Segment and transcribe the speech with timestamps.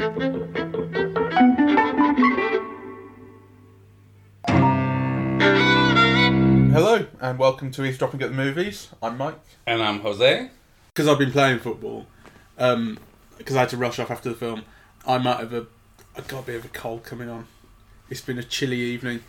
[0.00, 0.16] Hello,
[7.20, 8.88] and welcome to Eavesdropping at the Movies.
[9.02, 9.38] I'm Mike.
[9.66, 10.48] And I'm Jose.
[10.88, 12.06] Because I've been playing football,
[12.56, 12.98] um,
[13.36, 14.62] because I had to rush off after the film,
[15.06, 15.66] I might have a,
[16.16, 17.46] I got a bit of a cold coming on.
[18.08, 19.22] It's been a chilly evening.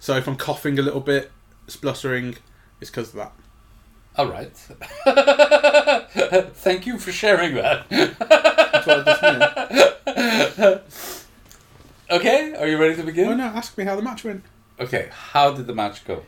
[0.00, 1.30] So if I'm coughing a little bit,
[1.68, 2.36] spluttering,
[2.80, 3.32] it's because of that.
[4.16, 4.56] All right.
[6.54, 8.46] Thank you for sharing that.
[9.04, 11.26] That's what I just,
[12.10, 13.28] okay, are you ready to begin?
[13.28, 14.44] Oh no, ask me how the match went.
[14.78, 16.22] Okay, how did the match go?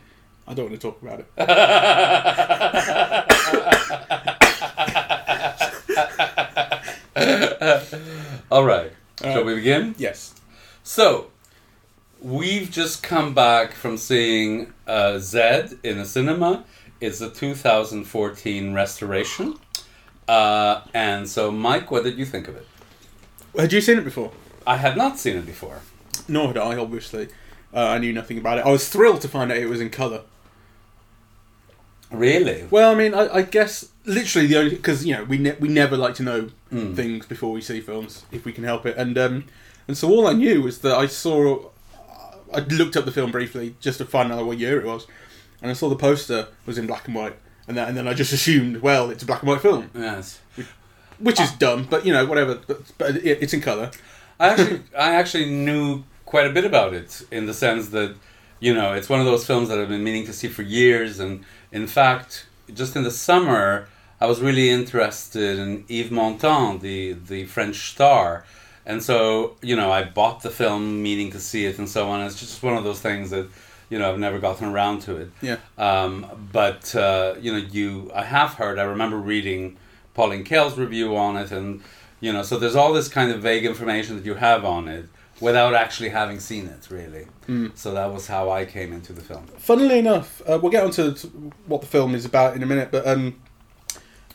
[0.47, 1.27] I don't want to talk about it.
[8.51, 8.91] All right.
[9.23, 9.45] All Shall right.
[9.45, 9.95] we begin?
[9.97, 10.35] Yes.
[10.83, 11.31] So,
[12.21, 16.65] we've just come back from seeing uh, Zed in a cinema.
[16.99, 19.55] It's a 2014 restoration.
[20.27, 22.67] Uh, and so, Mike, what did you think of it?
[23.57, 24.31] Had you seen it before?
[24.65, 25.81] I had not seen it before.
[26.27, 27.27] Nor had I, obviously.
[27.73, 28.65] Uh, I knew nothing about it.
[28.65, 30.21] I was thrilled to find out it was in colour.
[32.11, 32.67] Really?
[32.69, 35.67] Well, I mean, I, I guess literally the only because you know we ne- we
[35.67, 36.95] never like to know Mm.
[36.95, 39.45] things before we see films if we can help it, and um,
[39.87, 41.69] and so all I knew was that I saw
[42.51, 45.05] I looked up the film briefly just to find out what year it was,
[45.61, 47.35] and I saw the poster was in black and white,
[47.67, 50.39] and then and then I just assumed well it's a black and white film, Yes.
[51.19, 53.91] which is uh, dumb, but you know whatever, but, but it, it's in colour.
[54.39, 58.15] I actually, I actually knew quite a bit about it in the sense that,
[58.59, 61.19] you know, it's one of those films that I've been meaning to see for years,
[61.19, 63.87] and in fact, just in the summer,
[64.19, 68.43] I was really interested in Yves Montand, the the French star,
[68.85, 72.21] and so you know, I bought the film meaning to see it and so on.
[72.25, 73.47] It's just one of those things that,
[73.89, 75.31] you know, I've never gotten around to it.
[75.41, 75.57] Yeah.
[75.77, 78.79] Um, but uh, you know, you I have heard.
[78.79, 79.77] I remember reading
[80.13, 81.81] Pauline Kael's review on it, and
[82.19, 85.05] you know, so there's all this kind of vague information that you have on it
[85.39, 87.27] without actually having seen it, really.
[87.75, 89.45] So that was how I came into the film.
[89.57, 91.27] Funnily enough, uh, we'll get onto t-
[91.65, 93.41] what the film is about in a minute, but um,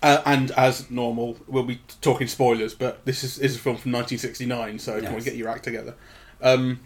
[0.02, 2.74] uh, and as normal, we'll be talking spoilers.
[2.74, 5.48] But this is, is a film from 1969, so if you want to get your
[5.48, 5.94] act together.
[6.42, 6.80] Um,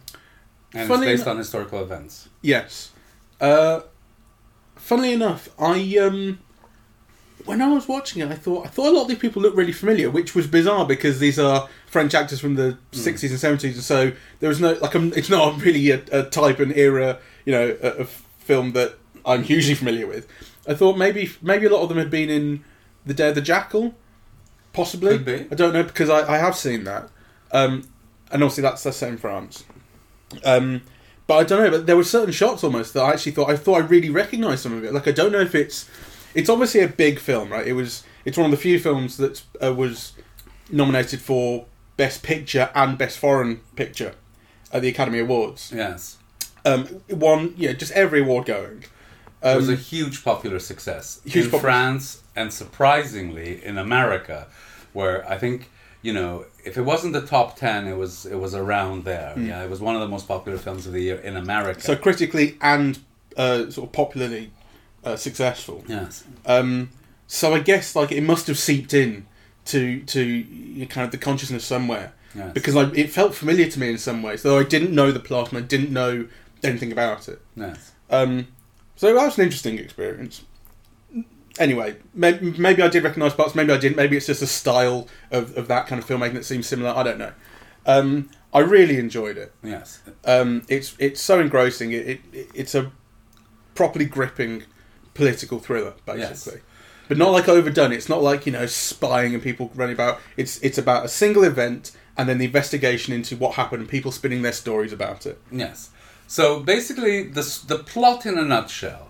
[0.74, 2.28] And Funny it's based eno- on historical events.
[2.40, 2.90] yes.
[3.40, 3.80] Uh,
[4.76, 6.38] funnily enough, I um,
[7.44, 9.56] when I was watching it, I thought I thought a lot of these people looked
[9.56, 13.74] really familiar, which was bizarre because these are French actors from the 60s and 70s,
[13.74, 17.18] and so there was no like um, it's not really a, a type and era,
[17.44, 18.08] you know, a, of
[18.38, 18.94] film that
[19.26, 20.28] I'm hugely familiar with.
[20.68, 22.64] I thought maybe maybe a lot of them had been in
[23.04, 23.94] The Day of the Jackal,
[24.72, 25.18] possibly.
[25.18, 25.46] Could be.
[25.50, 27.08] I don't know because I, I have seen that,
[27.50, 27.88] um,
[28.30, 29.64] and obviously that's that's set in France.
[30.44, 30.82] Um,
[31.26, 31.70] but I don't know.
[31.70, 34.62] But there were certain shots almost that I actually thought I thought I really recognised
[34.62, 34.92] some of it.
[34.92, 35.88] Like I don't know if it's
[36.34, 37.66] it's obviously a big film, right?
[37.66, 40.12] It was it's one of the few films that uh, was
[40.70, 41.66] nominated for
[41.96, 44.14] Best Picture and Best Foreign Picture
[44.72, 45.72] at the Academy Awards.
[45.74, 46.16] Yes.
[46.64, 48.84] Um, one, yeah, just every award going.
[49.44, 54.46] It was Um, a huge popular success Huge in popular- France and surprisingly in America,
[54.92, 55.68] where I think
[56.02, 59.34] you know if it wasn't the top ten, it was it was around there.
[59.38, 61.80] Yeah, it was one of the most popular films of the year in America.
[61.80, 62.98] So critically and
[63.36, 64.50] uh, sort of popularly
[65.04, 65.84] uh, successful.
[65.88, 66.90] yes, Um,
[67.26, 69.26] so I guess like it must have seeped in
[69.66, 73.68] to to you know, kind of the consciousness somewhere yes, because like, it felt familiar
[73.68, 76.26] to me in some ways, though I didn't know the plot and I didn't know
[76.62, 77.40] anything about it.
[77.56, 78.48] yes, Um,
[78.96, 80.42] so that was an interesting experience.
[81.58, 83.96] Anyway, maybe, maybe I did recognise parts, maybe I didn't.
[83.96, 86.90] Maybe it's just a style of, of that kind of filmmaking that seems similar.
[86.90, 87.32] I don't know.
[87.84, 89.52] Um, I really enjoyed it.
[89.62, 90.00] yes.
[90.24, 91.92] Um, it's it's so engrossing.
[91.92, 92.90] It, it it's a
[93.74, 94.64] properly gripping
[95.14, 96.62] political thriller, basically, Yes.
[97.08, 97.92] but not like overdone.
[97.92, 100.20] It's not like you know spying and people running about.
[100.36, 104.12] It's it's about a single event and then the investigation into what happened and people
[104.12, 105.38] spinning their stories about it.
[105.50, 105.90] Yes.
[106.26, 109.08] So basically, the the plot in a nutshell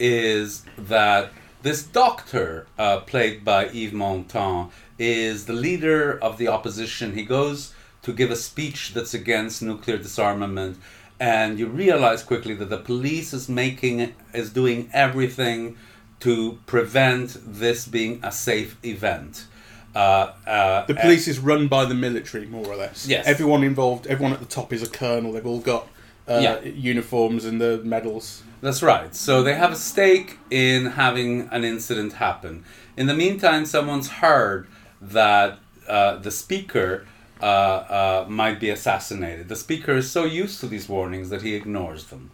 [0.00, 1.32] is that
[1.64, 7.14] this doctor, uh, played by Yves Montand, is the leader of the opposition.
[7.14, 10.76] He goes to give a speech that's against nuclear disarmament,
[11.18, 15.76] and you realize quickly that the police is making is doing everything
[16.20, 19.46] to prevent this being a safe event.
[19.94, 23.08] Uh, uh, The police is run by the military, more or less.
[23.08, 23.26] Yes.
[23.26, 25.32] Everyone involved, everyone at the top is a colonel.
[25.32, 25.88] They've all got
[26.28, 26.60] uh, Yeah.
[26.62, 28.42] uniforms and the medals.
[28.62, 29.14] That's right.
[29.14, 32.64] So they have a stake in having an incident happen.
[32.96, 34.66] In the meantime, someone's heard
[35.00, 37.06] that uh, the speaker
[37.42, 39.48] uh, uh, might be assassinated.
[39.48, 42.30] The speaker is so used to these warnings that he ignores them.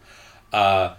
[0.53, 0.93] Uh,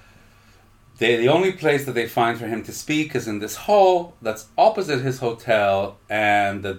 [0.99, 4.15] they, the only place that they find for him to speak is in this hall
[4.21, 6.79] that's opposite his hotel, and that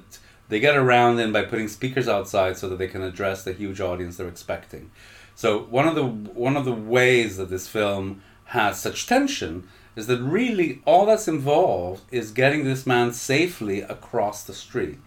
[0.50, 3.80] They get around it by putting speakers outside so that they can address the huge
[3.82, 4.92] audience they're expecting.
[5.36, 10.08] So one of the one of the ways that this film has such tension is
[10.08, 15.00] that really all that's involved is getting this man safely across the street,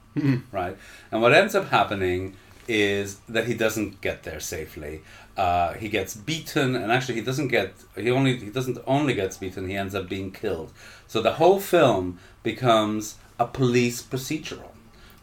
[0.52, 0.76] right?
[1.10, 2.34] And what ends up happening
[2.68, 5.02] is that he doesn't get there safely.
[5.36, 7.74] Uh, he gets beaten, and actually, he doesn't get.
[7.96, 9.68] He only he doesn't only gets beaten.
[9.68, 10.72] He ends up being killed.
[11.06, 14.70] So the whole film becomes a police procedural.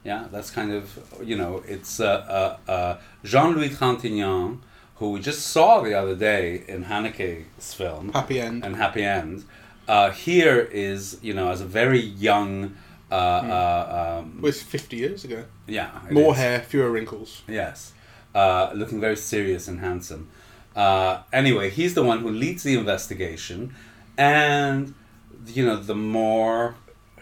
[0.04, 4.60] Yeah, that's kind of you know it's uh, uh, uh, Jean Louis Trintignant,
[5.04, 8.64] who we just saw the other day in Haneke's film Happy end.
[8.64, 9.44] and Happy End.
[9.86, 12.76] Uh, here is you know as a very young.
[13.12, 15.44] Uh, uh, um, was 50 years ago.
[15.68, 16.38] yeah, More is.
[16.40, 17.44] hair, fewer wrinkles.
[17.48, 17.94] Yes.
[18.34, 20.30] Uh, looking very serious and handsome.
[20.76, 23.76] Uh, anyway, he's the one who leads the investigation,
[24.18, 24.96] and
[25.46, 26.76] you know, the more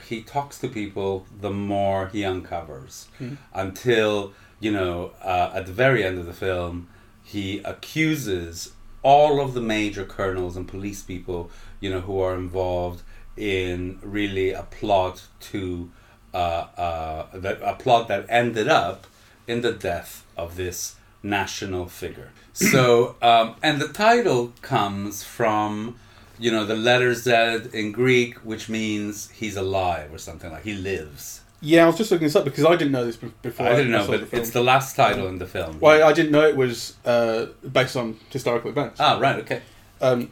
[0.07, 3.07] he talks to people, the more he uncovers,
[3.53, 4.31] until
[4.61, 6.87] you know, uh, at the very end of the film,
[7.31, 8.73] he accuses
[9.03, 11.49] all of the major colonels and police people,
[11.79, 13.03] you know, who are involved
[13.37, 15.89] in really a plot to
[16.33, 19.07] uh, uh, that a plot that ended up
[19.47, 22.31] in the death of this national figure.
[22.53, 25.95] So, um, and the title comes from,
[26.37, 30.73] you know, the letter Z in Greek, which means he's alive or something like he
[30.73, 31.41] lives.
[31.63, 33.67] Yeah, I was just looking this up because I didn't know this before.
[33.67, 34.41] I didn't know, the but film.
[34.41, 35.79] it's the last title in the film.
[35.79, 38.99] Well, I didn't know it was uh, based on historical events.
[38.99, 39.61] ah, right, okay.
[40.01, 40.31] Um,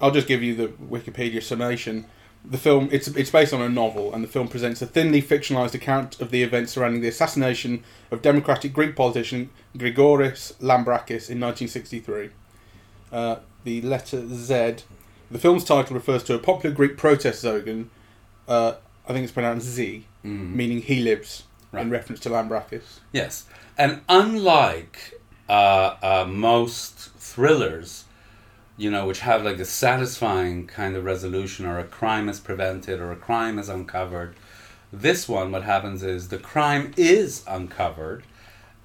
[0.00, 2.06] I'll just give you the Wikipedia summation.
[2.44, 5.74] The film it's it's based on a novel, and the film presents a thinly fictionalized
[5.74, 7.82] account of the events surrounding the assassination
[8.12, 12.30] of democratic Greek politician Grigoris Lambrakis in 1963.
[13.10, 14.84] Uh, the letter Z.
[15.30, 17.90] The film's title refers to a popular Greek protest slogan.
[18.46, 18.74] Uh,
[19.06, 23.00] I think it's pronounced Z, meaning "he lives," in reference to Lambrakis.
[23.12, 23.44] Yes,
[23.76, 28.04] and unlike uh, uh, most thrillers,
[28.76, 33.00] you know, which have like a satisfying kind of resolution, or a crime is prevented,
[33.00, 34.34] or a crime is uncovered,
[34.92, 38.22] this one, what happens is the crime is uncovered,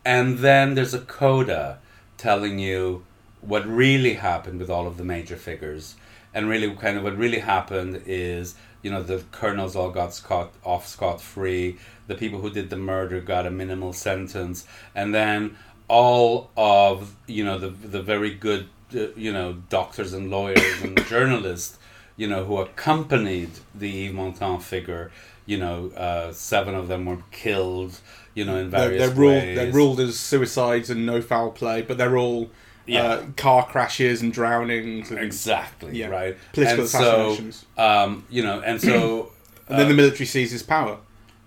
[0.03, 1.79] and then there's a coda
[2.18, 3.03] telling you
[3.41, 5.95] what really happened with all of the major figures,
[6.33, 10.53] and really kind of what really happened is you know the colonels all got scot
[10.63, 11.77] off scot free,
[12.07, 15.57] the people who did the murder got a minimal sentence, and then
[15.88, 21.03] all of you know the the very good uh, you know doctors and lawyers and
[21.07, 21.80] journalists
[22.15, 25.12] you know who accompanied the Yves Montand figure
[25.45, 28.00] you know uh, seven of them were killed
[28.33, 29.56] you know in They're, various they're ruled ways.
[29.57, 32.50] they're ruled as suicides and no foul play, but they're all
[32.85, 33.03] Yeah.
[33.03, 35.09] uh, car crashes and drownings.
[35.12, 36.07] And, exactly Yeah.
[36.07, 37.65] right Political and so assassinations.
[37.77, 39.31] um, you know and so
[39.68, 40.97] and then the military seizes power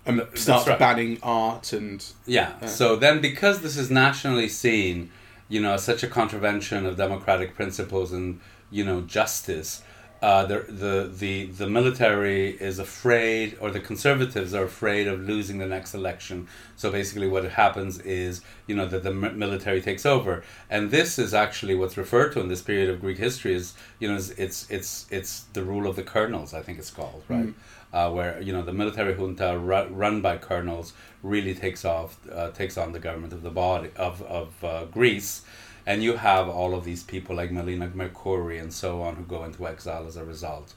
[0.05, 0.79] and starts right.
[0.79, 2.65] banning art and Yeah.
[2.65, 5.11] So then, because this is nationally seen,
[5.49, 8.39] you know, as such a contravention of democratic principles and
[8.71, 9.83] you know justice,
[10.21, 15.59] uh, the the the the military is afraid, or the conservatives are afraid of losing
[15.59, 16.47] the next election.
[16.75, 21.33] So basically, what happens is, you know, that the military takes over, and this is
[21.33, 24.69] actually what's referred to in this period of Greek history is, you know, it's it's
[24.71, 26.53] it's, it's the rule of the colonels.
[26.53, 27.53] I think it's called right.
[27.93, 30.93] Uh, where you know the military junta ru- run by colonels
[31.23, 35.43] really takes off uh, takes on the government of the body of of uh, Greece,
[35.87, 39.43] and you have all of these people like Melina Mercouri and so on who go
[39.45, 40.73] into exile as a result.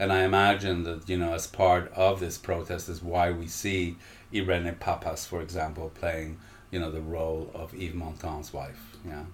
[0.00, 3.96] And I imagine that you know as part of this protest is why we see
[4.34, 6.38] Irene Papas, for example, playing
[6.72, 8.82] you know the role of Yves Montand's wife.
[9.06, 9.24] Yeah.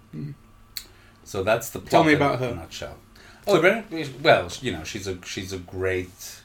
[1.25, 2.55] So that's the plot Tell me in about a her.
[2.55, 2.97] nutshell.
[3.47, 3.85] Oh, Irene,
[4.23, 6.41] well, you know she's a she's a great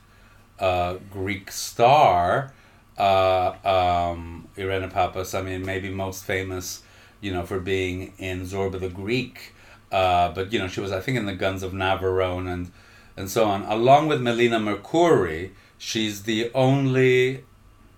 [0.59, 2.53] uh, Greek star,
[2.97, 5.33] uh, um, Irene Papas.
[5.33, 6.83] I mean, maybe most famous,
[7.21, 9.53] you know, for being in Zorba the Greek.
[9.91, 12.71] Uh, but you know, she was, I think, in the Guns of Navarone and
[13.17, 13.63] and so on.
[13.63, 17.43] Along with Melina Mercouri, she's the only.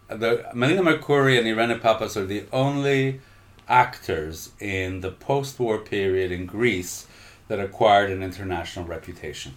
[0.07, 3.21] The Melina Mercouri and Irene Papas are the only
[3.67, 7.07] actors in the post-war period in Greece
[7.47, 9.55] that acquired an international reputation.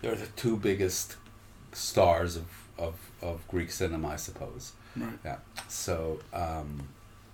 [0.00, 1.16] They're the two biggest
[1.72, 2.46] stars of,
[2.78, 4.72] of, of Greek cinema, I suppose.
[4.96, 5.18] Right.
[5.24, 5.36] Yeah.
[5.68, 6.88] So, um,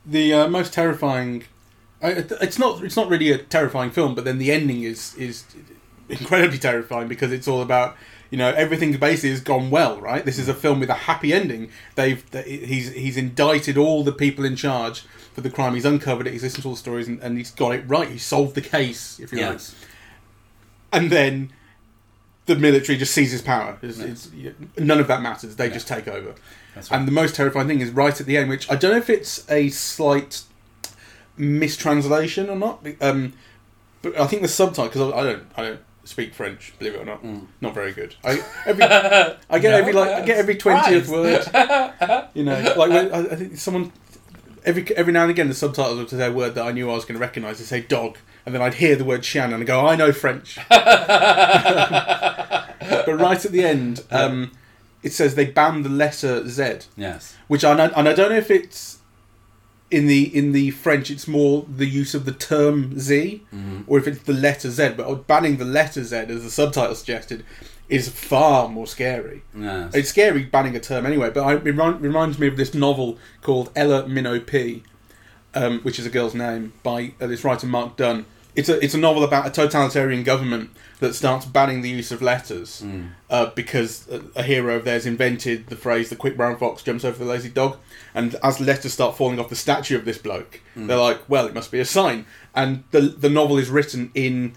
[0.04, 1.44] the uh, most terrifying.
[2.02, 2.82] I, it's not.
[2.82, 5.44] It's not really a terrifying film, but then the ending is is
[6.08, 7.96] incredibly terrifying because it's all about
[8.30, 10.24] you know everything basically has gone well, right?
[10.24, 11.70] This is a film with a happy ending.
[11.94, 15.74] They've he's he's indicted all the people in charge for the crime.
[15.74, 16.32] He's uncovered it.
[16.32, 18.08] He's listened to all the stories and, and he's got it right.
[18.08, 19.60] He solved the case, if you like.
[20.92, 21.52] And then
[22.46, 23.78] the military just seizes power.
[23.82, 24.30] It's, it's,
[24.78, 25.56] none of that matters.
[25.56, 26.34] They just take over.
[26.74, 26.90] Right.
[26.90, 29.10] And the most terrifying thing is right at the end, which I don't know if
[29.10, 30.42] it's a slight
[31.36, 32.86] mistranslation or not.
[33.00, 33.32] Um,
[34.02, 37.00] but I think the subtitle because I, I don't I don't speak French, believe it
[37.00, 37.24] or not,
[37.60, 38.14] not very good.
[38.24, 41.44] I every I get No, every like I get every twentieth word.
[42.34, 43.92] You know, like when, I, I think someone
[44.64, 46.94] every every now and again the subtitles would say a word that I knew I
[46.94, 47.58] was going to recognise.
[47.58, 50.12] They say dog, and then I'd hear the word Shan and I go, I know
[50.12, 50.58] French.
[50.68, 50.78] but
[53.08, 54.52] right at the end, um,
[55.02, 57.36] it says they banned the letter Z yes.
[57.48, 58.95] which I know, and I don't know if it's
[59.90, 63.42] in the in the French it's more the use of the term Z
[63.86, 64.94] or if it's the letter Z.
[64.96, 67.44] But banning the letter Z, as the subtitle suggested,
[67.88, 69.42] is far more scary.
[69.56, 69.94] Yes.
[69.94, 73.16] It's scary banning a term anyway, but I, it remi- reminds me of this novel
[73.42, 74.82] called Ella Minnow P,
[75.54, 78.26] um, which is a girl's name by uh, this writer Mark Dunn.
[78.56, 80.70] It's a it's a novel about a totalitarian government
[81.00, 82.82] that starts banning the use of letters
[83.28, 87.04] uh, because a, a hero of theirs invented the phrase "the quick brown fox jumps
[87.04, 87.76] over the lazy dog,"
[88.14, 91.54] and as letters start falling off the statue of this bloke, they're like, "Well, it
[91.54, 94.54] must be a sign." And the the novel is written in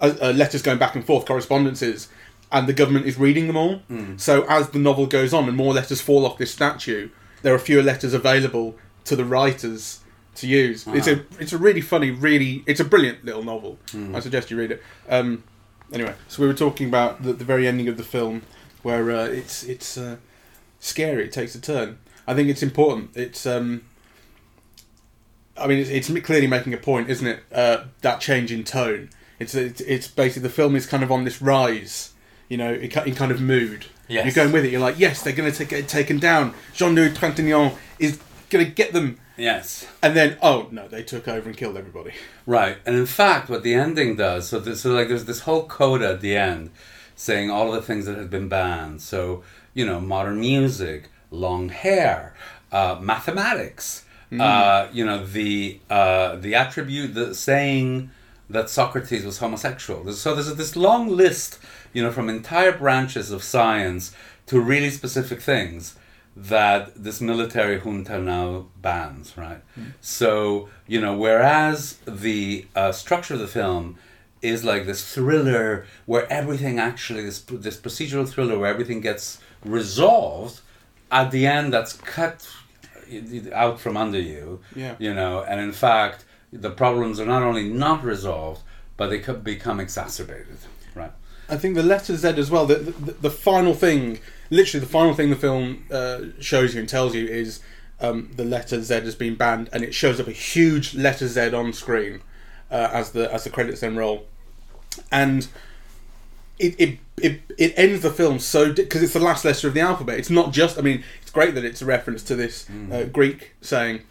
[0.00, 2.08] uh, uh, letters going back and forth, correspondences,
[2.50, 3.82] and the government is reading them all.
[4.16, 7.10] So as the novel goes on and more letters fall off this statue,
[7.42, 10.00] there are fewer letters available to the writers
[10.40, 10.86] to use.
[10.86, 13.78] It's a it's a really funny, really it's a brilliant little novel.
[14.14, 14.82] I suggest you read it.
[15.08, 15.44] Um,
[15.92, 18.42] anyway, so we were talking about the, the very ending of the film,
[18.82, 20.16] where uh, it's it's uh,
[20.80, 21.24] scary.
[21.24, 21.98] It takes a turn.
[22.26, 23.16] I think it's important.
[23.16, 23.84] It's um,
[25.56, 27.40] I mean, it's, it's clearly making a point, isn't it?
[27.52, 29.10] Uh, that change in tone.
[29.38, 32.12] It's, it's it's basically the film is kind of on this rise,
[32.48, 33.86] you know, in, in kind of mood.
[34.08, 34.24] Yes.
[34.24, 34.72] You're going with it.
[34.72, 36.54] You're like, yes, they're going to get taken down.
[36.72, 38.18] Jean-Louis Trintignant is
[38.48, 39.86] going to get them, Yes.
[40.02, 42.12] and then oh no, they took over and killed everybody.
[42.46, 45.66] Right, and in fact, what the ending does, so, this, so like there's this whole
[45.66, 46.70] coda at the end,
[47.14, 49.00] saying all of the things that had been banned.
[49.00, 49.42] So
[49.74, 52.34] you know, modern music, long hair,
[52.72, 54.04] uh, mathematics.
[54.30, 58.10] Uh, you know, the uh, the attribute, the saying
[58.50, 60.12] that Socrates was homosexual.
[60.12, 61.58] So there's this long list,
[61.94, 64.14] you know, from entire branches of science
[64.46, 65.96] to really specific things
[66.40, 69.60] that this military junta now bans, right?
[70.00, 73.96] So, you know, whereas the uh, structure of the film
[74.40, 80.60] is like this thriller where everything actually, this, this procedural thriller where everything gets resolved,
[81.10, 82.48] at the end that's cut
[83.52, 84.94] out from under you, Yeah.
[84.98, 88.62] you know, and in fact, the problems are not only not resolved,
[88.96, 90.58] but they could become exacerbated,
[90.94, 91.12] right?
[91.48, 92.66] I think the letter Z as well.
[92.66, 94.18] The, the, the final thing,
[94.50, 97.60] literally the final thing the film uh, shows you and tells you is
[98.00, 101.52] um, the letter Z has been banned, and it shows up a huge letter Z
[101.54, 102.20] on screen
[102.70, 104.26] uh, as the as the credits then roll,
[105.10, 105.48] and
[106.58, 109.80] it it, it, it ends the film so because it's the last letter of the
[109.80, 110.18] alphabet.
[110.18, 110.78] It's not just.
[110.78, 114.02] I mean, it's great that it's a reference to this uh, Greek saying,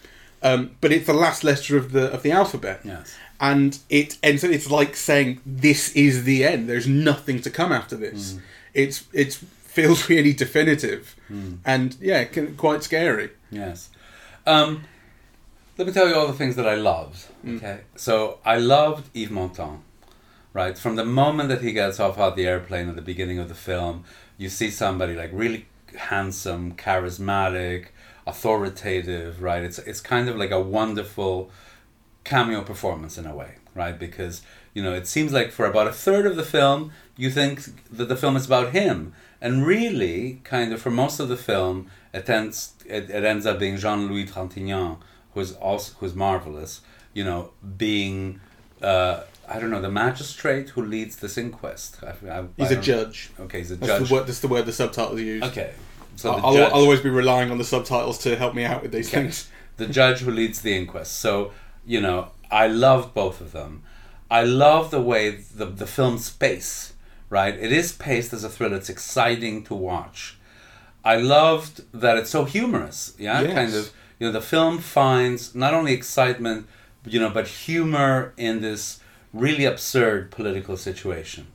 [0.44, 3.15] um, but it's the last letter of the of the alphabet Yes.
[3.39, 4.44] and it ends.
[4.44, 6.67] It's like saying this is the end.
[6.70, 8.38] There's nothing to come after this.
[8.74, 9.44] It's it's
[9.77, 11.15] feels really definitive,
[11.63, 13.29] and yeah, can, quite scary.
[13.51, 13.89] Yes.
[14.46, 14.86] Um,
[15.77, 17.27] let me tell you all the things that I loved.
[17.48, 17.81] Okay.
[17.96, 19.81] So I loved Yves Montand.
[20.53, 20.75] Right.
[20.75, 23.60] From the moment that he gets off out the airplane at the beginning of the
[23.69, 24.05] film,
[24.39, 27.89] you see somebody like really handsome, charismatic,
[28.25, 29.43] authoritative.
[29.43, 29.63] Right.
[29.63, 31.51] It's it's kind of like a wonderful
[32.24, 33.98] cameo performance in a way, right?
[34.00, 34.41] Because
[34.74, 37.55] you know it seems like for about a third of the film, you think
[37.91, 41.89] that the film is about him, and really, kind of for most of the film,
[42.13, 44.98] it ends it, it ends up being Jean Louis Trintignant,
[45.34, 46.82] who's also who's marvelous.
[47.13, 48.39] You know, being
[48.82, 51.98] uh, I don't know the magistrate who leads this inquest.
[52.03, 53.32] I, I, He's I a judge.
[53.39, 54.10] Okay, he's a That's judge.
[54.10, 54.27] the word.
[54.27, 55.44] That's the word the subtitles use.
[55.44, 55.72] Okay,
[56.15, 56.72] so I'll, judge.
[56.74, 59.24] I'll always be relying on the subtitles to help me out with these Okay.
[59.24, 59.50] things.
[59.77, 61.15] the judge who leads the inquest.
[61.20, 61.51] So,
[61.86, 63.84] you know, I love both of them.
[64.29, 66.94] I love the way the, the film's pace,
[67.29, 67.55] right?
[67.55, 68.77] It is paced as a thriller.
[68.77, 70.38] It's exciting to watch.
[71.03, 73.13] I loved that it's so humorous.
[73.17, 73.53] Yeah, Yes.
[73.53, 73.91] kind of.
[74.19, 76.67] You know, the film finds not only excitement,
[77.05, 79.00] you know, but humor in this
[79.31, 81.48] really absurd political situation.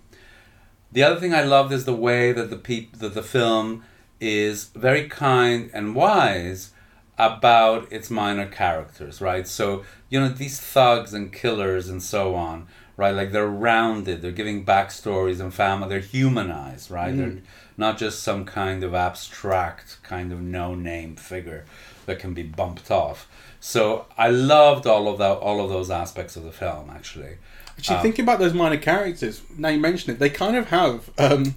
[0.92, 3.82] The other thing I loved is the way that the peop- that the film
[4.20, 6.70] is very kind and wise
[7.18, 9.46] about its minor characters, right?
[9.48, 12.66] So, you know, these thugs and killers and so on,
[13.02, 13.10] right?
[13.10, 17.14] Like they're rounded, they're giving backstories and family, they're humanized, right?
[17.16, 17.38] They're
[17.76, 21.64] not just some kind of abstract, kind of no name figure
[22.06, 23.28] that can be bumped off.
[23.58, 27.38] So I loved all of that, all of those aspects of the film, actually.
[27.76, 31.10] Actually, Um, thinking about those minor characters, now you mention it, they kind of have
[31.18, 31.56] um,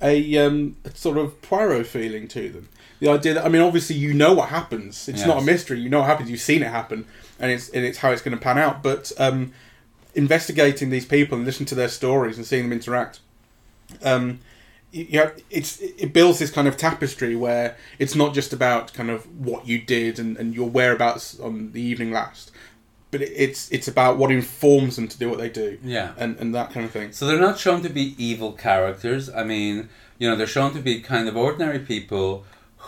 [0.00, 2.68] a, um, a sort of Poirot feeling to them.
[3.00, 5.06] The idea that I mean, obviously, you know what happens.
[5.06, 5.78] It's not a mystery.
[5.80, 6.30] You know what happens.
[6.30, 7.04] You've seen it happen,
[7.38, 8.82] and it's and it's how it's going to pan out.
[8.82, 9.52] But um,
[10.16, 13.20] investigating these people and listening to their stories and seeing them interact,
[14.02, 14.40] um,
[14.92, 19.10] you know, it's it builds this kind of tapestry where it's not just about kind
[19.10, 22.50] of what you did and, and your whereabouts on the evening last,
[23.10, 26.12] but it's it's about what informs them to do what they do Yeah.
[26.16, 27.12] and and that kind of thing.
[27.12, 29.28] So they're not shown to be evil characters.
[29.28, 32.44] I mean, you know, they're shown to be kind of ordinary people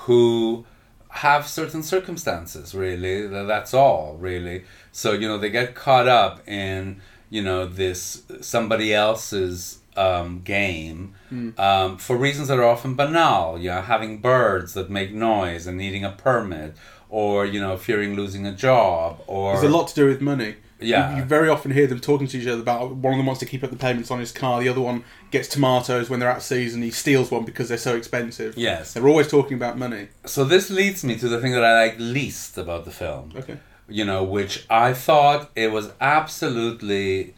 [0.06, 0.64] who
[1.10, 3.26] have certain circumstances, really.
[3.26, 4.64] That's all, really.
[4.92, 11.14] So, you know, they get caught up in, you know, this somebody else's um, game
[11.58, 13.58] um, for reasons that are often banal.
[13.58, 16.74] You know, having birds that make noise and needing a permit,
[17.08, 19.52] or, you know, fearing losing a job, or.
[19.54, 20.56] There's a lot to do with money.
[20.80, 21.12] Yeah.
[21.12, 23.40] You, you very often hear them talking to each other about one of them wants
[23.40, 26.30] to keep up the payments on his car, the other one gets tomatoes when they're
[26.30, 28.56] out of season, he steals one because they're so expensive.
[28.56, 28.92] Yes.
[28.92, 30.08] They're always talking about money.
[30.24, 33.32] So this leads me to the thing that I like least about the film.
[33.36, 33.58] Okay.
[33.88, 37.34] You know, which I thought it was absolutely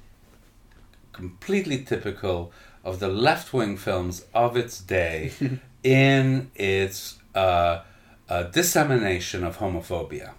[1.13, 2.53] completely typical
[2.85, 5.33] of the left wing films of its day
[5.83, 7.83] in its uh,
[8.29, 10.33] uh, dissemination of homophobia,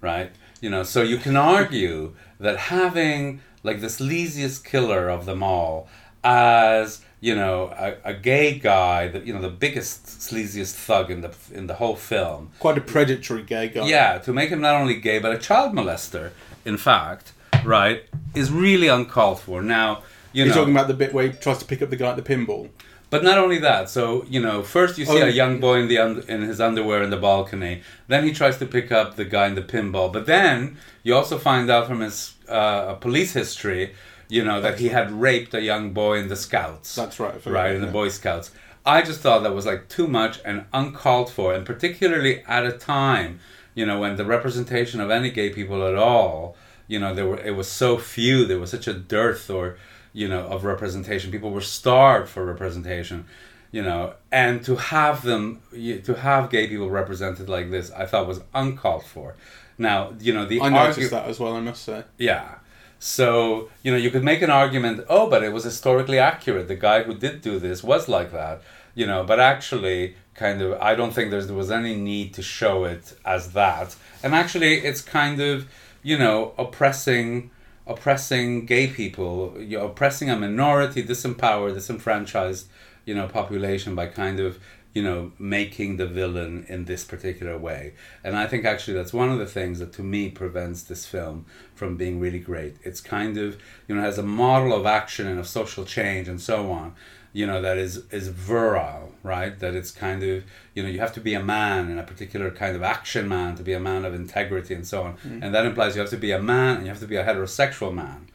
[0.00, 0.30] right?
[0.60, 5.88] You know, so you can argue that having like the sleaziest killer of them all
[6.26, 11.20] as you know a, a gay guy, that you know the biggest sleaziest thug in
[11.22, 13.86] the in the whole film, Quite a predatory gay guy.
[13.86, 16.30] yeah, to make him not only gay but a child molester,
[16.64, 17.32] in fact,
[17.64, 18.02] right,
[18.34, 19.62] is really uncalled for.
[19.62, 20.02] Now,
[20.32, 22.10] you You're know, talking about the bit where he tries to pick up the guy
[22.10, 22.68] at the pinball.
[23.08, 23.88] but not only that.
[23.96, 24.02] So
[24.34, 25.26] you know, first you see Oh.
[25.32, 27.74] a young boy in the un- in his underwear in the balcony.
[28.08, 30.08] Then he tries to pick up the guy in the pinball.
[30.16, 32.16] But then you also find out from his
[32.48, 33.84] uh, police history,
[34.28, 36.94] you know, that he had raped a young boy in the Scouts.
[36.94, 37.44] That's right.
[37.46, 37.92] Right in the yeah.
[37.92, 38.50] Boy Scouts.
[38.84, 42.72] I just thought that was like too much and uncalled for, and particularly at a
[42.72, 43.40] time,
[43.74, 46.56] you know, when the representation of any gay people at all,
[46.86, 49.76] you know, there were it was so few, there was such a dearth or
[50.12, 51.32] you know of representation.
[51.32, 53.26] People were starved for representation,
[53.72, 58.28] you know, and to have them to have gay people represented like this, I thought
[58.28, 59.34] was uncalled for.
[59.78, 62.04] Now, you know, the I noticed that as well, I must say.
[62.18, 62.56] yeah.
[62.98, 66.68] So, you know, you could make an argument, oh, but it was historically accurate.
[66.68, 68.62] The guy who did do this was like that,
[68.94, 72.84] you know, but actually, kind of, I don't think there was any need to show
[72.84, 73.96] it as that.
[74.22, 75.66] And actually, it's kind of,
[76.02, 77.50] you know, oppressing
[77.86, 82.66] oppressing gay people, you're oppressing a minority, disempowered, disenfranchised,
[83.04, 84.58] you know, population by kind of,
[84.96, 87.92] you know, making the villain in this particular way.
[88.24, 91.44] And I think actually that's one of the things that to me prevents this film
[91.74, 92.76] from being really great.
[92.82, 96.40] It's kind of, you know, has a model of action and of social change and
[96.40, 96.94] so on,
[97.34, 99.58] you know, that is is virile, right?
[99.58, 102.50] That it's kind of, you know, you have to be a man and a particular
[102.50, 105.12] kind of action man to be a man of integrity and so on.
[105.18, 105.42] Mm-hmm.
[105.42, 107.24] And that implies you have to be a man and you have to be a
[107.26, 108.28] heterosexual man,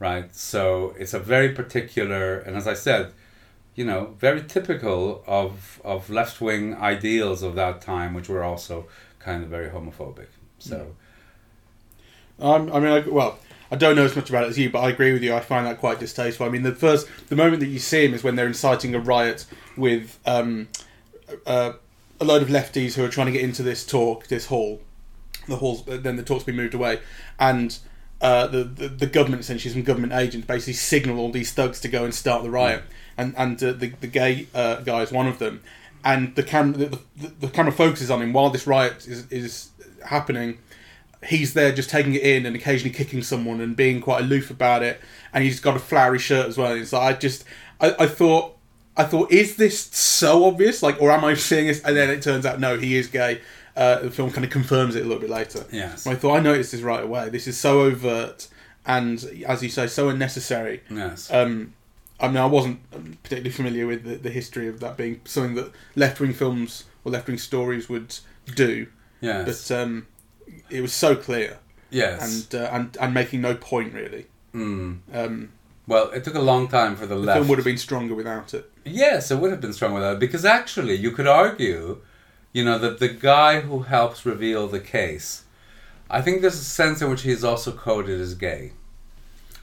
[0.00, 0.34] right?
[0.34, 3.12] So it's a very particular, and as I said,
[3.78, 8.86] you know, very typical of of left wing ideals of that time, which were also
[9.20, 10.30] kind of very homophobic.
[10.58, 10.78] So
[12.40, 13.38] Um, I mean, I, well,
[13.70, 15.34] I don't know as much about it as you, but I agree with you.
[15.34, 16.46] I find that quite distasteful.
[16.46, 19.00] I mean, the first, the moment that you see him is when they're inciting a
[19.00, 20.68] riot with um,
[21.46, 21.72] uh,
[22.20, 24.80] a load of lefties who are trying to get into this talk, this hall.
[25.46, 27.00] The halls, then the talk's been moved away,
[27.38, 27.78] and
[28.20, 31.88] uh, the, the the government, essentially some government agents, basically signal all these thugs to
[31.88, 32.82] go and start the riot,
[33.18, 35.60] and and uh, the the gay uh, guy is one of them,
[36.04, 39.70] and the camera the, the, the camera focuses on him while this riot is is
[40.06, 40.58] happening.
[41.26, 44.84] He's there just taking it in and occasionally kicking someone and being quite aloof about
[44.84, 45.00] it.
[45.32, 46.70] And he's got a flowery shirt as well.
[46.72, 47.44] It's like i just
[47.80, 48.56] I, I thought
[48.96, 50.80] i thought is this so obvious?
[50.80, 51.82] Like or am i seeing this?
[51.82, 53.40] And then it turns out no he is gay.
[53.76, 55.64] Uh, the film kind of confirms it a little bit later.
[55.72, 56.06] Yes.
[56.06, 57.30] I thought I noticed this right away.
[57.30, 58.46] This is so overt
[58.86, 60.82] and, as you say, so unnecessary.
[60.90, 61.74] yes, Um,
[62.20, 62.78] I mean, I wasn't
[63.22, 67.12] particularly familiar with the, the history of that being something that left wing films or
[67.12, 68.16] left wing stories would
[68.54, 68.88] do,
[69.20, 70.06] yes, but um,
[70.68, 71.58] it was so clear
[71.90, 72.50] yes.
[72.52, 74.26] and uh, and and making no point really.
[74.54, 74.98] Mm.
[75.12, 75.50] Um,
[75.86, 77.38] Well, it took a long time for the, the left.
[77.38, 78.70] film would have been stronger without it.
[78.84, 82.00] Yes, it would have been strong without it because actually you could argue,
[82.52, 85.44] you know, that the guy who helps reveal the case,
[86.10, 88.72] I think there's a sense in which he is also coded as gay.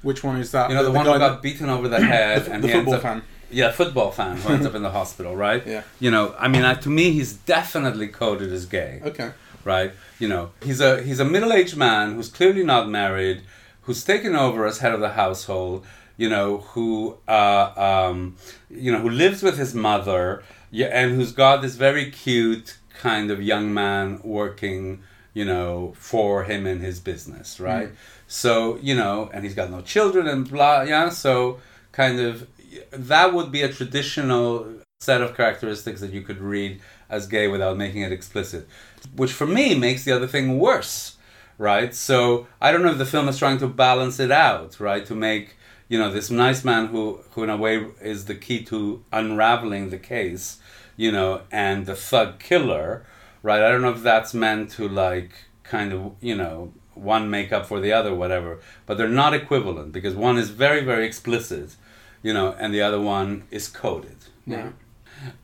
[0.05, 0.69] Which one is that?
[0.69, 2.73] You know, the, one guy who got beaten over the head the, and the he
[2.73, 3.23] football up, fan.
[3.49, 5.65] Yeah, football fan who ends up in the hospital, right?
[5.65, 5.81] Yeah.
[5.99, 9.01] You know, I mean, I, to me, he's definitely coded as gay.
[9.03, 9.31] Okay.
[9.63, 9.93] right?
[10.19, 13.41] You know, he's a he's a middle-aged man who's clearly not married,
[13.81, 15.83] who's taken over as head of the household,
[16.17, 18.35] you know, who uh, um,
[18.69, 23.31] you know, who lives with his mother, yeah, and who's got this very cute kind
[23.31, 25.01] of young man working,
[25.35, 27.65] you know, for him and his business, hmm.
[27.65, 27.89] right?
[28.25, 31.09] So you know, and he's got no children and blah, yeah.
[31.09, 31.59] So
[31.91, 32.47] kind of
[32.91, 34.65] that would be a traditional
[34.99, 38.67] set of characteristics that you could read as gay without making it explicit,
[39.15, 41.17] which for me makes the other thing worse,
[41.59, 41.93] right?
[41.93, 45.05] So I don't know if the film is trying to balance it out, right?
[45.05, 45.57] To make
[45.89, 49.89] you know this nice man who who in a way is the key to unraveling
[49.89, 50.59] the case,
[50.95, 53.05] you know, and the thug killer,
[53.45, 53.61] right?
[53.65, 55.31] I don't know if that's meant to like
[55.63, 58.59] kind of you know one make up for the other, whatever.
[58.85, 61.75] But they're not equivalent because one is very very explicit,
[62.23, 64.17] you know, and the other one is coded.
[64.45, 64.69] Yeah.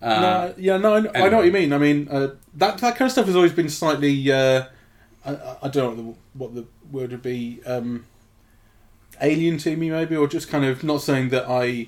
[0.02, 1.72] Uh, no, yeah, no, I, know- I know what you mean.
[1.74, 2.28] I mean, uh,
[2.62, 4.14] that that kind of stuff has always been slightly.
[4.32, 4.66] Uh,
[5.26, 6.66] I, I- I don't know what the, what the
[6.98, 7.62] word would be.
[7.66, 8.06] Um,
[9.22, 11.88] alien to me, maybe, or just kind of not saying that I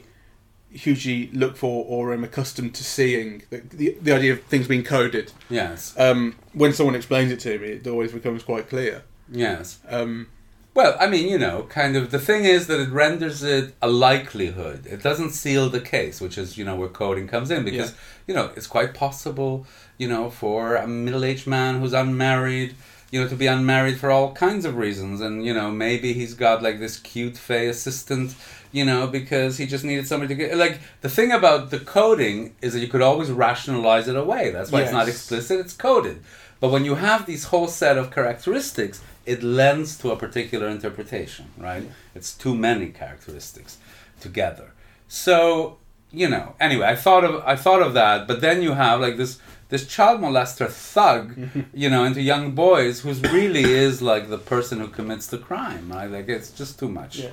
[0.73, 3.43] hugely look for or am accustomed to seeing.
[3.49, 5.31] The, the, the idea of things being coded.
[5.49, 5.93] Yes.
[5.97, 9.03] Um, when someone explains it to me, it always becomes quite clear.
[9.31, 9.79] Yes.
[9.89, 10.27] Um,
[10.75, 13.87] Well, I mean, you know, kind of the thing is that it renders it a
[13.87, 14.85] likelihood.
[14.87, 17.97] It doesn't seal the case, which is, you know, where coding comes in because, Yeah.
[18.27, 19.67] you know, it's quite possible,
[19.99, 22.73] you know, for a middle-aged man who's unmarried,
[23.11, 26.33] you know, to be unmarried for all kinds of reasons and, you know, maybe he's
[26.33, 28.35] got like this cute fey assistant,
[28.73, 32.55] you know, because he just needed somebody to get like the thing about the coding
[32.61, 34.51] is that you could always rationalize it away.
[34.51, 36.21] That's why it's not explicit, it's coded.
[36.59, 41.45] But when you have these whole set of characteristics, it lends to a particular interpretation,
[41.57, 41.83] right?
[42.15, 43.77] It's too many characteristics
[44.19, 44.71] together.
[45.07, 45.77] So,
[46.11, 49.17] you know, anyway, I thought of I thought of that, but then you have like
[49.17, 51.37] this this child molester thug,
[51.73, 55.91] you know, into young boys who's really is like the person who commits the crime,
[55.91, 56.09] right?
[56.09, 57.17] Like it's just too much.
[57.19, 57.31] yeah,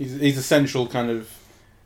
[0.00, 1.20] he's he's a central kind of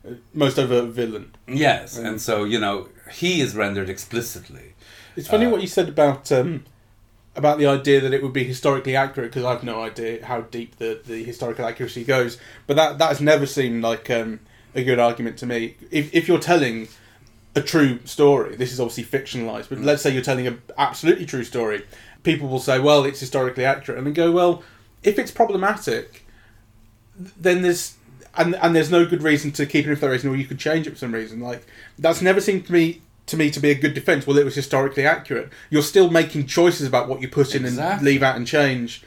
[0.08, 1.26] uh, most overt villain.
[1.48, 2.06] Yes, Mm.
[2.08, 4.66] and so, you know, he is rendered explicitly.
[5.16, 6.64] It's funny Uh, what you said about um,
[7.36, 10.76] about the idea that it would be historically accurate because I've no idea how deep
[10.76, 12.38] the, the historical accuracy goes.
[12.66, 14.40] But that that has never seemed like um,
[14.74, 15.76] a good argument to me.
[15.90, 16.88] If if you're telling
[17.56, 19.68] a true story, this is obviously fictionalized.
[19.68, 21.84] But let's say you're telling an absolutely true story,
[22.24, 24.62] people will say, "Well, it's historically accurate," and then go, "Well,
[25.04, 26.24] if it's problematic,
[27.16, 27.94] then there's."
[28.36, 30.58] And, and there's no good reason to keep it for that reason, or you could
[30.58, 31.40] change it for some reason.
[31.40, 31.66] Like
[31.98, 34.26] that's never seemed to me to me to be a good defense.
[34.26, 35.50] Well, it was historically accurate.
[35.70, 39.02] You're still making choices about what you put in and leave out and change.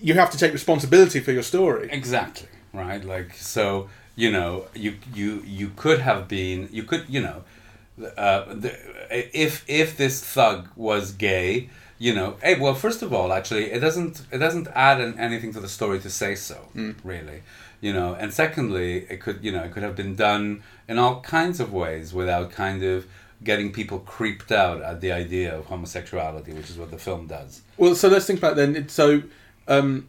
[0.00, 1.88] You have to take responsibility for your story.
[1.90, 2.48] Exactly.
[2.72, 3.02] Right.
[3.04, 6.68] Like so, you know, you you you could have been.
[6.70, 7.06] You could.
[7.08, 7.44] You know,
[8.16, 8.76] uh, the,
[9.10, 11.70] if if this thug was gay.
[11.98, 15.54] You know, hey, well, first of all, actually, it doesn't it doesn't add an, anything
[15.54, 16.68] to the story to say so,
[17.02, 17.42] really.
[17.80, 21.20] You know, and secondly, it could you know it could have been done in all
[21.20, 23.06] kinds of ways without kind of
[23.44, 27.62] getting people creeped out at the idea of homosexuality, which is what the film does.
[27.76, 28.88] Well, so let's think about then.
[28.88, 29.22] So,
[29.68, 30.08] um,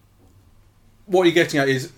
[1.06, 1.92] what you're getting at is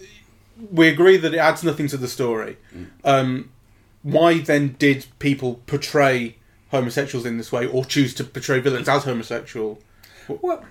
[0.72, 2.58] we agree that it adds nothing to the story.
[3.04, 3.52] Um,
[4.04, 6.38] why then did people portray
[6.72, 9.80] homosexuals in this way or choose to portray villains as homosexual?
[10.28, 10.66] Well,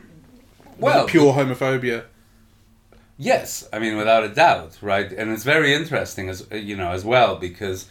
[0.78, 2.04] well, pure homophobia.
[3.18, 5.10] Yes, I mean without a doubt, right?
[5.10, 7.86] And it's very interesting as uh, you know as well because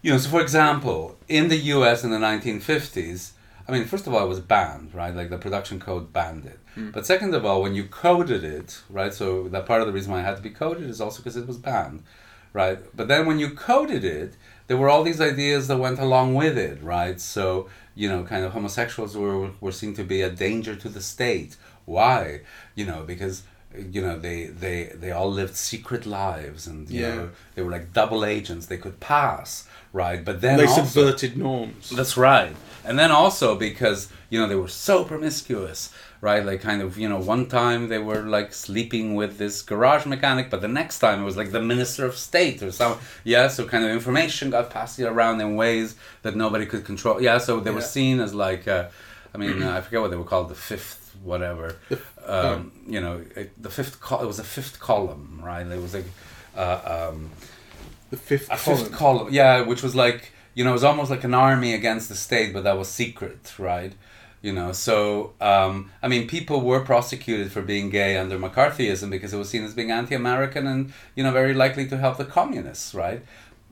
[0.00, 3.32] you know, so for example, in the US in the 1950s,
[3.66, 5.14] I mean, first of all, it was banned, right?
[5.14, 6.60] Like the production code banned it.
[6.74, 6.90] Hmm.
[6.90, 9.12] But second of all, when you coded it, right?
[9.12, 11.36] So that part of the reason why it had to be coded is also because
[11.36, 12.02] it was banned,
[12.52, 12.78] right?
[12.94, 14.36] But then when you coded it,
[14.66, 17.20] there were all these ideas that went along with it, right?
[17.20, 21.00] So you know, kind of homosexuals were were seen to be a danger to the
[21.00, 21.56] state.
[21.86, 22.42] Why?
[22.74, 23.44] You know, because
[23.90, 27.14] you know they they they all lived secret lives and you Yeah.
[27.14, 28.66] know they were like double agents.
[28.66, 30.24] They could pass, right?
[30.24, 31.90] But then They also, subverted norms.
[31.90, 32.54] that's right.
[32.86, 36.44] And then also because, you know, they were so promiscuous, right?
[36.44, 40.50] Like kind of, you know, one time they were like sleeping with this garage mechanic,
[40.50, 43.64] but the next time it was like the minister of state or some yeah, so
[43.66, 47.22] kind of information got passed around in ways that nobody could control.
[47.22, 48.88] Yeah, so they were seen as like uh,
[49.34, 51.76] I mean, uh, I forget what they were called, the fifth whatever.
[52.26, 55.66] Um, you know, it, the fifth col- it was a fifth column, right?
[55.66, 56.06] It was like
[56.56, 57.30] uh, um,
[58.10, 58.78] The fifth a column.
[58.78, 62.08] fifth column yeah which was like you know it was almost like an army against
[62.08, 63.92] the state but that was secret right
[64.40, 69.32] you know so um, i mean people were prosecuted for being gay under mccarthyism because
[69.34, 72.94] it was seen as being anti-american and you know very likely to help the communists
[72.94, 73.24] right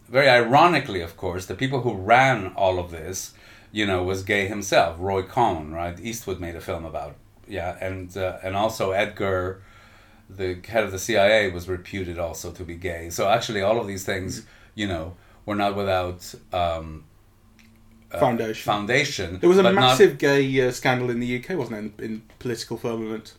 [0.09, 3.33] very ironically of course the people who ran all of this
[3.70, 7.14] you know was gay himself roy cohn right eastwood made a film about
[7.48, 9.62] yeah and uh, and also edgar
[10.37, 13.11] the head of the CIA was reputed also to be gay.
[13.11, 15.14] So actually, all of these things, you know,
[15.46, 17.05] were not without um,
[18.11, 18.64] uh, Foundation.
[18.64, 19.38] Foundation.
[19.40, 22.12] There was a but not- massive gay uh, scandal in the UK, wasn't there, in,
[22.12, 23.35] in political firmament?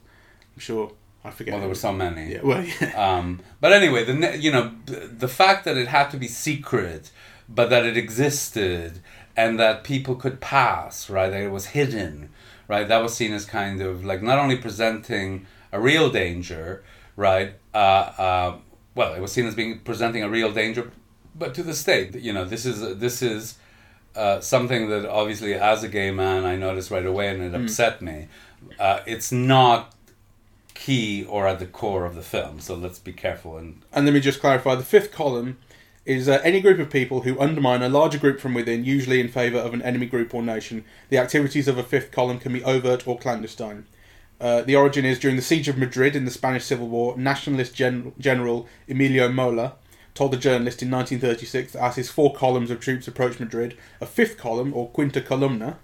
[0.55, 0.91] I'm sure.
[1.25, 1.53] I forget.
[1.53, 2.33] well, there were so many.
[2.33, 3.17] Yeah, well, yeah.
[3.17, 7.11] Um, but anyway, the you know the fact that it had to be secret,
[7.47, 8.99] but that it existed
[9.35, 11.29] and that people could pass, right?
[11.29, 12.29] That it was hidden,
[12.73, 12.87] right?
[12.87, 16.83] That was seen as kind of like not only presenting a real danger,
[17.15, 17.49] right?
[17.73, 18.57] Uh, uh,
[18.95, 20.91] well, it was seen as being presenting a real danger,
[21.35, 23.59] but to the state, you know, this is this is
[24.15, 28.01] uh, something that obviously, as a gay man, I noticed right away, and it upset
[28.01, 28.27] me.
[28.79, 29.93] Uh, it's not
[30.73, 34.13] key or at the core of the film, so let's be careful and And let
[34.13, 35.57] me just clarify: the fifth column
[36.05, 39.29] is uh, any group of people who undermine a larger group from within, usually in
[39.29, 40.83] favour of an enemy group or nation.
[41.09, 43.85] The activities of a fifth column can be overt or clandestine.
[44.41, 47.17] Uh, the origin is during the siege of Madrid in the Spanish Civil War.
[47.17, 49.75] Nationalist gen- general Emilio Mola
[50.13, 54.05] told a journalist in 1936 that as his four columns of troops approached Madrid, a
[54.05, 55.79] fifth column or quinta columna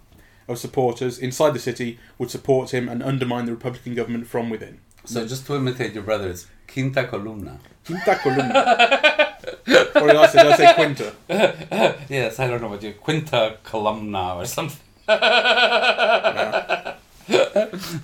[0.47, 4.79] of supporters inside the city would support him and undermine the Republican government from within.
[5.05, 7.59] So just to imitate your brother, it's quinta columna.
[7.85, 9.27] Quinta columna.
[9.69, 11.13] or did I say, did say quinta?
[12.09, 14.79] yes, I don't know what you quinta columna or something.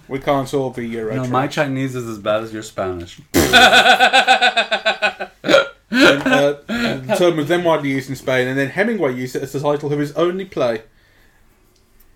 [0.08, 1.16] We can't all be Euro.
[1.16, 3.20] No, my Chinese is as bad as your Spanish.
[3.34, 5.28] uh,
[5.92, 9.60] the term was then widely used in Spain, and then Hemingway used it as the
[9.60, 10.84] title of his only play.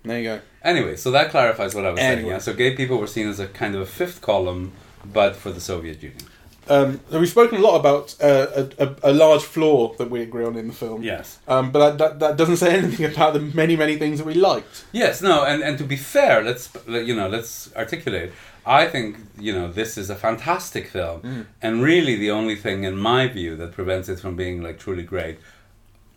[0.04, 0.42] There you go.
[0.64, 2.26] Anyway, so that clarifies what I was saying.
[2.26, 5.52] Yeah, so gay people were seen as a kind of a fifth column, but for
[5.52, 6.29] the Soviet Union.
[6.70, 10.46] Um, so we've spoken a lot about uh, a, a, large flaw that we agree
[10.46, 11.02] on in the film.
[11.02, 11.40] Yes.
[11.48, 14.36] Um, but that, that, that doesn't say anything about the many, many things that we
[14.36, 14.86] liked.
[14.92, 18.32] Yes, no, and, and to be fair, let's you know let's articulate.
[18.66, 22.98] I think you know this is a fantastic film, and really the only thing in
[22.98, 25.40] my view that prevents it from being like truly great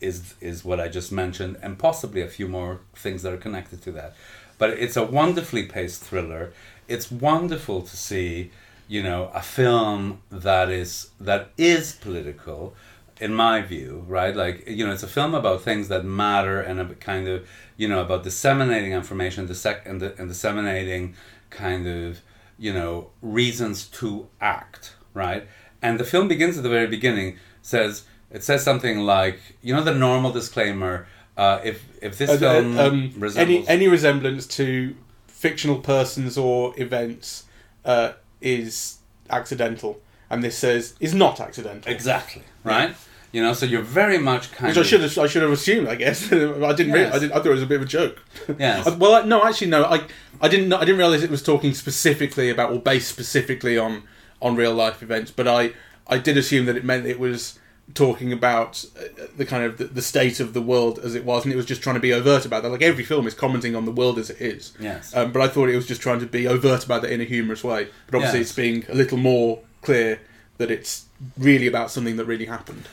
[0.03, 3.81] is is what I just mentioned, and possibly a few more things that are connected
[3.83, 4.15] to that.
[4.59, 6.53] But it's a wonderfully paced thriller.
[6.89, 8.51] It's wonderful to see,
[8.93, 12.75] you know, a film that is that is political,
[13.19, 14.37] in my view, right?
[14.37, 17.89] Like you know, it's a film about things that matter and a kind of you
[17.89, 21.15] know about disseminating information, the sec- and, the, and disseminating
[21.49, 22.21] kind of
[22.59, 25.49] you know reasons to act, right?
[25.81, 27.39] And the film begins at the very beginning.
[27.63, 31.07] Says it says something like you know the normal disclaimer.
[31.35, 34.95] Uh, if if this Uh, film uh, um, resembles any any resemblance to
[35.29, 37.45] fictional persons or events
[37.87, 38.99] uh, is
[39.31, 40.01] accidental,
[40.31, 41.91] and this says is not accidental.
[41.91, 42.95] exactly right,
[43.33, 45.89] you know, so you're very much kind Which I should have, I should have assumed.
[45.89, 46.93] I guess I didn't.
[46.93, 47.15] Really, Yes.
[47.15, 48.23] I, didn't, I thought it was a bit of a joke.
[48.59, 48.87] Yes.
[48.87, 49.85] I- well, I- no, actually, no.
[49.85, 50.07] I,
[50.41, 50.69] I didn't.
[50.69, 54.03] know- I didn't realize it was talking specifically about or based specifically on
[54.41, 55.31] on real life events.
[55.31, 55.73] But I,
[56.07, 57.59] I did assume that it meant it was
[57.95, 59.03] talking about uh,
[59.37, 61.67] the kind of the, the state of the world as it was, and it was
[61.67, 62.71] just trying to be overt about that.
[62.71, 64.73] Like every film is commenting on the world as it is.
[64.81, 65.15] Yes.
[65.15, 67.25] Um, but I thought it was just trying to be overt about that in a
[67.25, 67.89] humorous way.
[68.07, 68.49] But obviously, Yes.
[68.49, 70.21] it's being a little more clear
[70.59, 72.89] that it's really about something that really happened.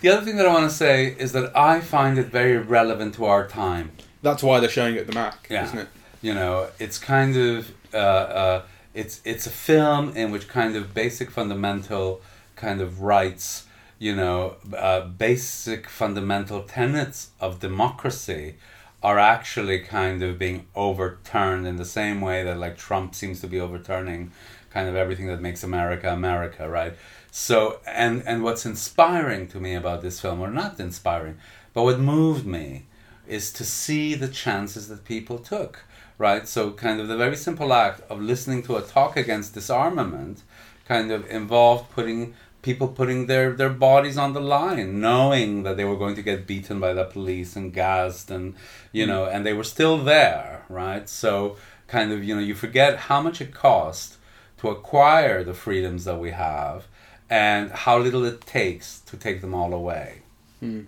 [0.00, 3.14] The other thing that I want to say is that I find it very relevant
[3.14, 3.92] to our time.
[4.22, 5.64] That's why they're showing it at the Mac, Yeah.
[5.64, 5.88] isn't it?
[6.20, 8.62] You know, it's kind of uh, uh,
[8.94, 12.20] it's it's a film in which kind of basic fundamental
[12.56, 13.64] kind of rights,
[14.02, 18.56] you know, uh, basic fundamental tenets of democracy
[19.00, 23.46] are actually kind of being overturned in the same way that like Trump seems to
[23.46, 24.32] be overturning
[24.70, 26.94] kind of everything that makes America America, right?
[27.30, 31.36] So and and what's inspiring to me about this film, or not inspiring,
[31.72, 32.86] but what moved me
[33.28, 35.84] is to see the chances that people took,
[36.18, 36.48] right?
[36.48, 40.42] So kind of the very simple act of listening to a talk against disarmament
[40.88, 45.84] kind of involved putting people putting their, their bodies on the line, knowing that they
[45.84, 48.54] were going to get beaten by the police and gassed and
[48.92, 51.08] you know, and they were still there, right?
[51.08, 51.56] So
[51.88, 54.16] kind of, you know, you forget how much it cost
[54.58, 56.86] to acquire the freedoms that we have
[57.28, 60.22] and how little it takes to take them all away.
[60.60, 60.82] Hmm.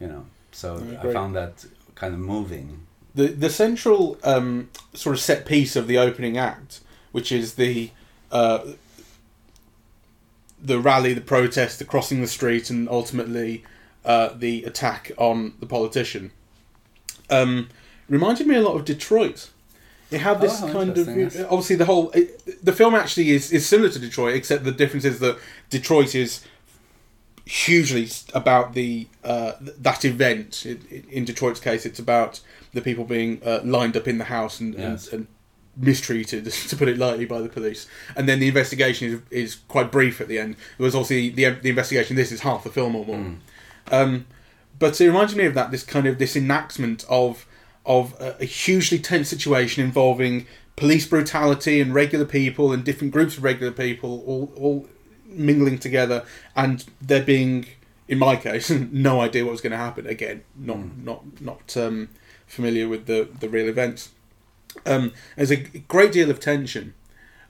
[0.00, 0.26] You know.
[0.52, 2.86] So I I found that kind of moving.
[3.14, 6.80] the the central um, sort of set piece of the opening act,
[7.12, 7.90] which is the
[8.32, 8.60] uh,
[10.62, 13.64] the rally, the protest, the crossing the street, and ultimately
[14.04, 16.30] uh, the attack on the politician,
[17.30, 17.68] um,
[18.08, 19.50] reminded me a lot of Detroit.
[20.10, 21.38] It had this Oh, kind of yes.
[21.44, 25.04] obviously the whole it, the film actually is, is similar to Detroit, except the difference
[25.04, 25.38] is that
[25.70, 26.44] Detroit is
[27.46, 30.66] hugely about the uh, that event.
[30.66, 32.40] In, in Detroit's case, it's about
[32.72, 35.08] the people being uh, lined up in the house and, Yes.
[35.08, 35.26] and, and
[35.76, 37.86] mistreated, to put it lightly, by the police.
[38.16, 40.56] And then the investigation is, is quite brief at the end.
[40.78, 42.16] It was also the the investigation.
[42.16, 43.34] This is half the film or more.
[43.90, 44.26] Um,
[44.78, 47.46] but it reminds me of that this kind of this enactment of
[47.86, 53.36] of a, a hugely tense situation involving police brutality and regular people and different groups
[53.36, 54.88] of regular people all all
[55.26, 56.24] mingling together
[56.56, 57.66] and there being
[58.08, 62.08] in my case no idea what was going to happen again not not not um,
[62.46, 64.10] familiar with the the real events
[64.86, 66.94] um, there's a great deal of tension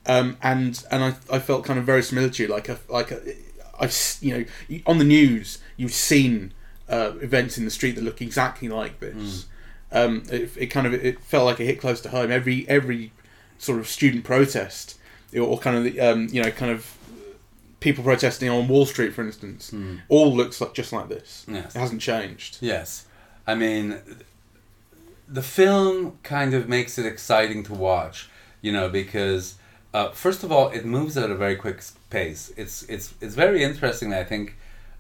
[0.07, 2.49] um, and and I, I felt kind of very similar to you.
[2.49, 3.21] Like a, like a,
[3.83, 6.53] s- you know on the news you've seen
[6.89, 9.47] uh, events in the street that look exactly like this.
[9.93, 12.31] Um, it, it kind of it felt like it hit close to home.
[12.31, 13.13] Every every
[13.59, 14.99] sort of student protest
[15.39, 16.97] or kind of the, um, you know kind of
[17.81, 19.73] people protesting on Wall Street for instance
[20.09, 21.45] all looks like just like this.
[21.49, 21.75] Yes.
[21.75, 22.59] it hasn't changed.
[22.61, 23.07] Yes.
[23.47, 23.99] I mean,
[25.33, 28.29] the film kind of makes it exciting to watch,
[28.61, 29.55] you know, because
[29.95, 32.53] uh, first of all, it moves at a very quick pace.
[32.57, 34.13] It's it's it's very interesting.
[34.13, 34.57] I think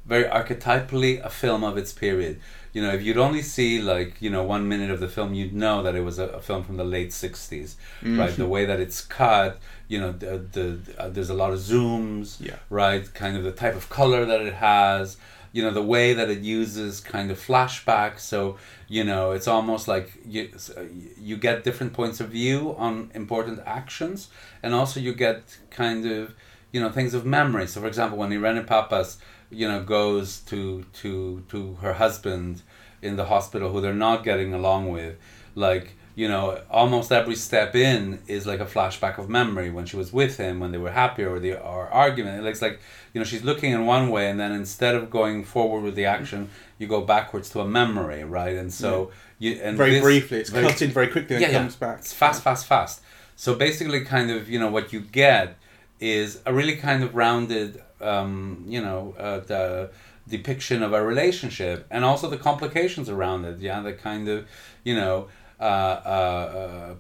[0.07, 2.41] very archetypally a film of its period.
[2.73, 5.53] You know, if you'd only see like you know one minute of the film, you'd
[5.53, 8.31] know that it was a, a film from the late '60s, right?
[8.35, 12.41] The way that it's cut, you know, the, the uh, there's a lot of zooms,
[12.41, 12.57] Yeah.
[12.71, 13.13] right?
[13.15, 15.17] Kind of the type of color that it has,
[15.53, 18.21] you know, the way that it uses kind of flashbacks.
[18.21, 18.57] So
[18.89, 20.83] you know, it's almost like you uh,
[21.19, 24.29] you get different points of view on important actions,
[24.63, 26.35] and also you get kind of
[26.73, 27.67] you know things of memory.
[27.67, 29.19] So, for example, when Irene Papas,
[29.51, 32.63] you know, goes to to to her husband
[33.03, 35.17] in the hospital, who they're not getting along with,
[35.55, 39.97] like you know, almost every step in is like a flashback of memory when she
[40.03, 42.47] was with him, when they were happy, or the or argument.
[42.47, 42.77] It's like
[43.13, 46.05] you know she's looking in one way, and then instead of going forward with the
[46.17, 46.41] action,
[46.79, 48.57] you go backwards to a memory, right?
[48.63, 48.91] And so
[49.39, 51.59] you and very this- briefly it's very- cut in very quickly and yeah, yeah.
[51.61, 53.01] comes back It's fast, fast, fast.
[53.45, 55.57] So basically, kind of, you know, what you get
[55.99, 57.71] is a really kind of rounded,
[58.13, 59.91] um, you know, uh, the
[60.29, 63.59] depiction of a relationship and also the complications around it.
[63.59, 64.39] Yeah, the kind of,
[64.85, 65.29] you know,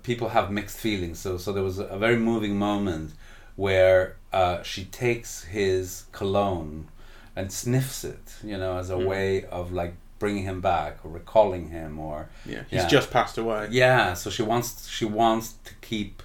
[0.02, 1.18] people have mixed feelings.
[1.18, 3.12] So, so there was a very moving moment
[3.56, 6.88] where uh, she takes his cologne
[7.36, 9.06] and sniffs it, you know, as a Mm.
[9.06, 12.88] way of like bringing him back or recalling him or yeah he's Yeah.
[12.88, 16.22] just passed away yeah, so she wants she wants to keep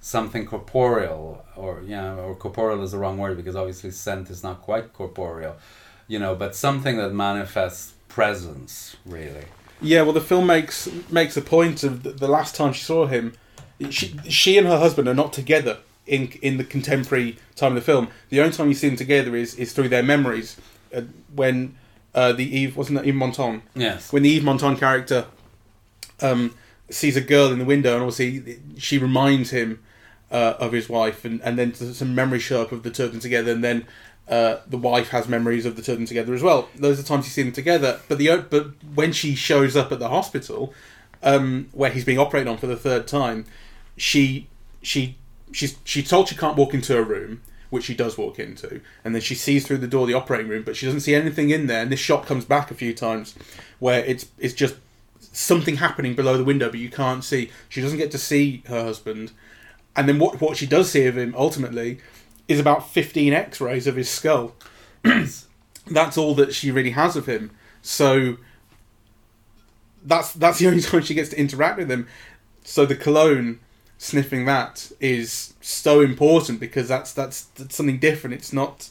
[0.00, 4.60] something corporeal, or yeah, or corporeal is the wrong word because obviously scent is not
[4.62, 5.56] quite corporeal,
[6.06, 9.46] you know, but something that manifests presence really.
[9.80, 13.06] Yeah, well, the film makes makes a point of the, the last time she saw
[13.06, 13.34] him,
[13.90, 17.80] she she and her husband are not together in in the contemporary time of the
[17.92, 18.08] film.
[18.30, 20.56] The only time you see them together is is through their memories,
[20.94, 21.02] uh,
[21.34, 21.76] when
[22.14, 24.12] uh, the Eve wasn't that Yves Montand Yes.
[24.12, 25.26] when the Yves Montand character
[26.20, 26.54] um,
[26.90, 29.82] sees a girl in the window and obviously she reminds him
[30.30, 33.12] uh, of his wife and, and then some memories show up of the two of
[33.12, 33.86] them together and then
[34.28, 36.68] uh, the wife has memories of the two of them together as well.
[36.76, 38.00] Those are times you see them together.
[38.08, 40.74] But the but when she shows up at the hospital
[41.22, 43.46] um, where he's being operated on for the third time,
[43.96, 44.48] she
[44.82, 45.16] she
[45.50, 49.14] she's she's told she can't walk into her room, which she does walk into, and
[49.14, 51.66] then she sees through the door the operating room, but she doesn't see anything in
[51.66, 51.82] there.
[51.82, 53.34] And this shot comes back a few times,
[53.78, 54.76] where it's it's just
[55.32, 57.50] something happening below the window, but you can't see.
[57.68, 59.32] She doesn't get to see her husband,
[59.96, 62.00] and then what what she does see of him ultimately
[62.48, 64.54] is about fifteen X-rays of his skull.
[65.86, 67.50] that's all that she really has of him.
[67.82, 68.36] So
[70.04, 72.06] that's that's the only time she gets to interact with him.
[72.64, 73.60] So the cologne
[73.98, 78.34] sniffing that is so important because that's that's, that's something different.
[78.34, 78.90] It's not.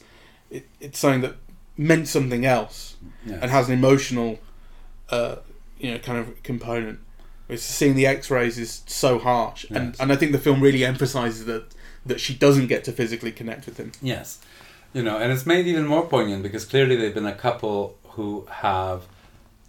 [0.50, 1.36] It, it's something that
[1.78, 3.40] meant something else Yes.
[3.42, 4.40] and has an emotional,
[5.10, 5.36] uh,
[5.80, 7.00] you know, kind of component.
[7.48, 11.46] Whereas seeing the X-rays is so harsh, and and I think the film really emphasizes
[11.46, 11.66] that
[12.08, 13.92] that she doesn't get to physically connect with him.
[14.02, 14.40] Yes.
[14.94, 18.48] You know, and it's made even more poignant because clearly they've been a couple who
[18.50, 19.04] have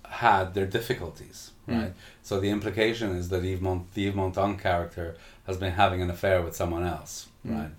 [0.04, 1.92] had their difficulties, right?
[2.22, 6.10] So the implication is that Yves Mont- the Yves Montand character has been having an
[6.10, 7.70] affair with someone else, right?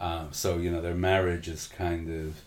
[0.00, 2.42] Um, so, you know, their marriage is kind of,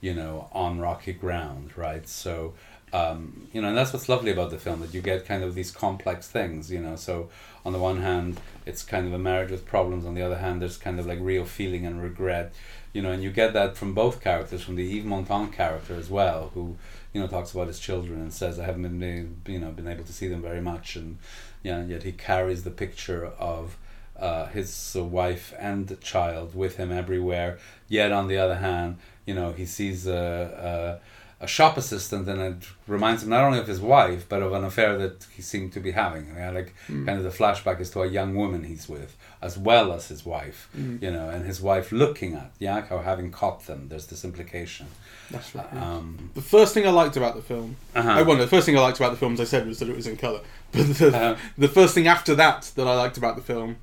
[0.00, 2.06] you know, on rocky ground, right?
[2.08, 2.54] So,
[2.92, 5.54] um, you know, and that's what's lovely about the film that you get kind of
[5.54, 6.96] these complex things, you know.
[6.96, 7.30] So,
[7.64, 10.04] on the one hand, it's kind of a marriage with problems.
[10.04, 12.52] On the other hand, there's kind of like real feeling and regret,
[12.92, 16.10] you know, and you get that from both characters, from the Yves Montand character as
[16.10, 16.76] well, who,
[17.14, 20.04] you know, talks about his children and says, "I haven't been, you know, been able
[20.04, 21.18] to see them very much," and
[21.62, 23.78] yeah, yet he carries the picture of
[24.18, 27.58] uh, his uh, wife and child with him everywhere.
[27.88, 31.00] Yet on the other hand, you know, he sees a, a,
[31.42, 34.64] a shop assistant, and it reminds him not only of his wife but of an
[34.64, 36.24] affair that he seemed to be having.
[36.36, 37.04] And, like Hmm.
[37.06, 40.24] kind of the flashback is to a young woman he's with, as well as his
[40.24, 40.68] wife.
[40.72, 40.96] Hmm.
[41.04, 43.88] You know, and his wife looking at Yakov having caught them.
[43.88, 44.86] There's this implication.
[45.32, 45.72] That's right.
[45.74, 48.08] Um, The first thing I liked about the film, Uh-huh.
[48.10, 49.88] I no, the first thing I liked about the film, as I said, was that
[49.88, 50.40] it was in color.
[50.72, 51.34] But the, Uh-huh.
[51.58, 53.76] the first thing after that that I liked about the film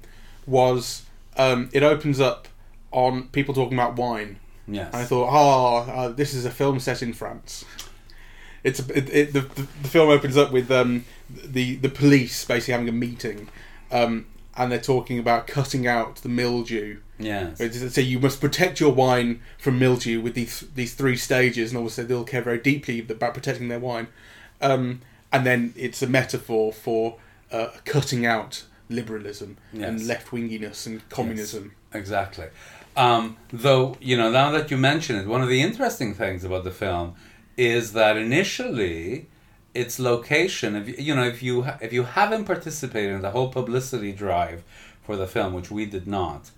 [0.48, 1.04] was
[1.38, 2.48] um, it opens up
[2.92, 4.38] on people talking about wine.
[4.70, 4.94] Yes.
[4.94, 7.66] And I thought, oh, uh, this is a film set in France.
[8.64, 12.44] It's a, it, it, the, the the film opens up with um, the the police
[12.46, 13.48] basically having a meeting,
[13.92, 14.26] um,
[14.58, 16.98] and they're talking about cutting out the mildew.
[17.18, 17.58] yes.
[17.94, 22.04] So you must protect your wine from mildew with these these three stages, and obviously
[22.04, 24.08] they'll care very deeply about protecting their wine.
[24.62, 25.02] Um,
[25.32, 27.18] and then it's a metaphor for
[27.52, 31.74] uh, cutting out liberalism and left winginess and communism.
[31.94, 32.48] Exactly.
[32.96, 36.64] Um, though, you know, now that you mention it, one of the interesting things about
[36.64, 37.16] the film
[37.56, 39.28] is that initially
[39.74, 44.12] its location, if you, know, if you if you haven't participated in the whole publicity
[44.12, 44.64] drive
[45.04, 46.52] for the film, which we did not,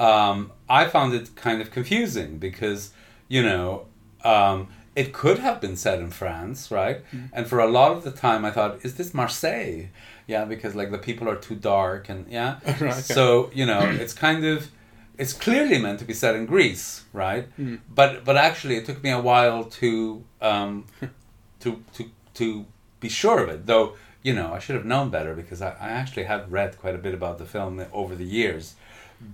[0.00, 2.92] um, I found it kind of confusing because,
[3.28, 3.86] you know,
[4.24, 7.02] um, it could have been set in France, right?
[7.32, 9.88] And for a lot of the time, I thought, is this Marseille?
[10.26, 12.58] Yeah, because like the people are too dark and yeah.
[12.66, 13.00] Right, okay.
[13.00, 14.70] So you know, it's kind of,
[15.18, 17.44] it's clearly meant to be set in Greece, right?
[17.56, 17.76] Hmm.
[17.94, 20.86] But but actually, it took me a while to um,
[21.60, 22.66] to to to
[23.00, 23.66] be sure of it.
[23.66, 26.96] Though you know, I should have known better because I, I actually had read quite
[26.96, 28.74] a bit about the film over the years.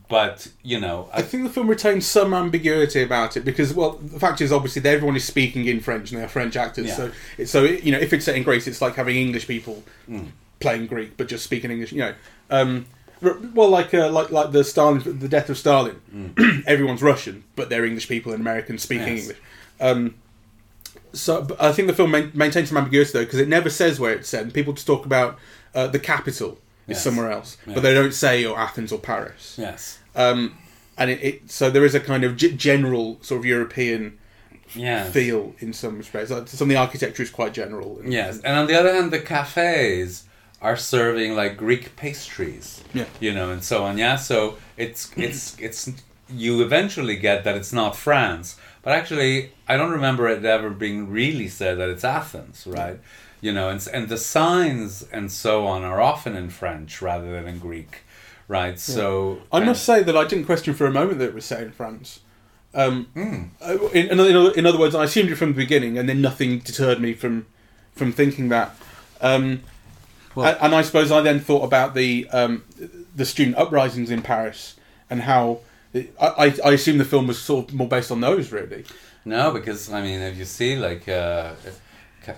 [0.08, 4.20] But you know, I think the film retains some ambiguity about it because, well, the
[4.20, 6.86] fact is, obviously, that everyone is speaking in French and they're French actors.
[6.88, 6.94] Yeah.
[6.96, 9.46] So, it, so it, you know, if it's set in Greece, it's like having English
[9.48, 10.28] people Mm.
[10.60, 11.90] playing Greek but just speaking English.
[11.92, 12.14] You know,
[12.50, 12.86] um,
[13.54, 15.96] well, like uh, like like the Stalin, the death of Stalin.
[16.66, 19.16] everyone's Russian, but they're English people and Americans speaking Mm.
[19.16, 19.20] Yes.
[19.22, 19.38] English.
[19.80, 20.14] Um,
[21.12, 24.00] so, but I think the film main, maintains some ambiguity though because it never says
[24.00, 25.38] where it's set, and people just talk about
[25.74, 26.52] uh, the capital
[26.88, 27.04] is Yes.
[27.04, 27.74] somewhere else, Yeah.
[27.74, 29.56] but they don't say or Athens or Paris.
[29.58, 30.56] yes, Um,
[30.98, 34.18] and it, it so there is a kind of g- general sort of European
[34.74, 36.30] yes, feel in some respects.
[36.30, 38.00] Like, some of the architecture is quite general.
[38.00, 38.40] And, yes.
[38.40, 40.24] And on the other hand, the cafes
[40.62, 42.82] are serving like Greek pastries.
[42.94, 43.04] Yeah.
[43.20, 43.98] you know, and so on.
[43.98, 45.90] Yeah, so it's it's it's
[46.30, 51.10] you eventually get that it's not France, but actually, I don't remember it ever being
[51.10, 52.98] really said that it's Athens, right?
[53.40, 57.46] You know, and and the signs and so on are often in French rather than
[57.48, 58.04] in Greek,
[58.48, 58.78] right?
[58.78, 61.60] So I must say that I didn't question for a moment that it was set
[61.62, 62.20] in France.
[62.74, 63.08] Um,
[63.60, 66.22] uh, in, in, other- in other words, I assumed it from the beginning, and then
[66.22, 67.46] nothing deterred me from
[67.94, 68.74] from thinking that.
[69.20, 69.62] Um,
[70.34, 72.64] Well- and, and I suppose I then thought about the um,
[73.14, 74.76] the student uprisings in Paris
[75.10, 75.60] and how
[75.94, 78.84] I, I, I assume the film was sort of more based on those, really.
[79.24, 81.52] No, because I mean, if you see like, uh,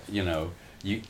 [0.09, 0.51] you know,
[0.83, 1.01] you,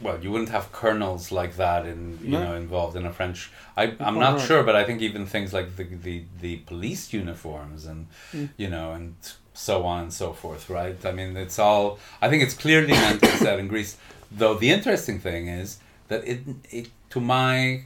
[0.00, 2.44] well, you wouldn't have colonels like that in you No.
[2.44, 3.50] know involved in a French.
[3.76, 4.46] I I'm not right.
[4.46, 8.46] sure, but I think even things like the the, the police uniforms and Hmm.
[8.58, 9.14] you know and
[9.54, 10.98] so on and so forth, right?
[11.06, 11.98] I mean, it's all.
[12.20, 13.96] I think it's clearly meant to be set in Greece.
[14.30, 15.78] Though the interesting thing is
[16.08, 16.40] that it
[16.70, 17.84] it to my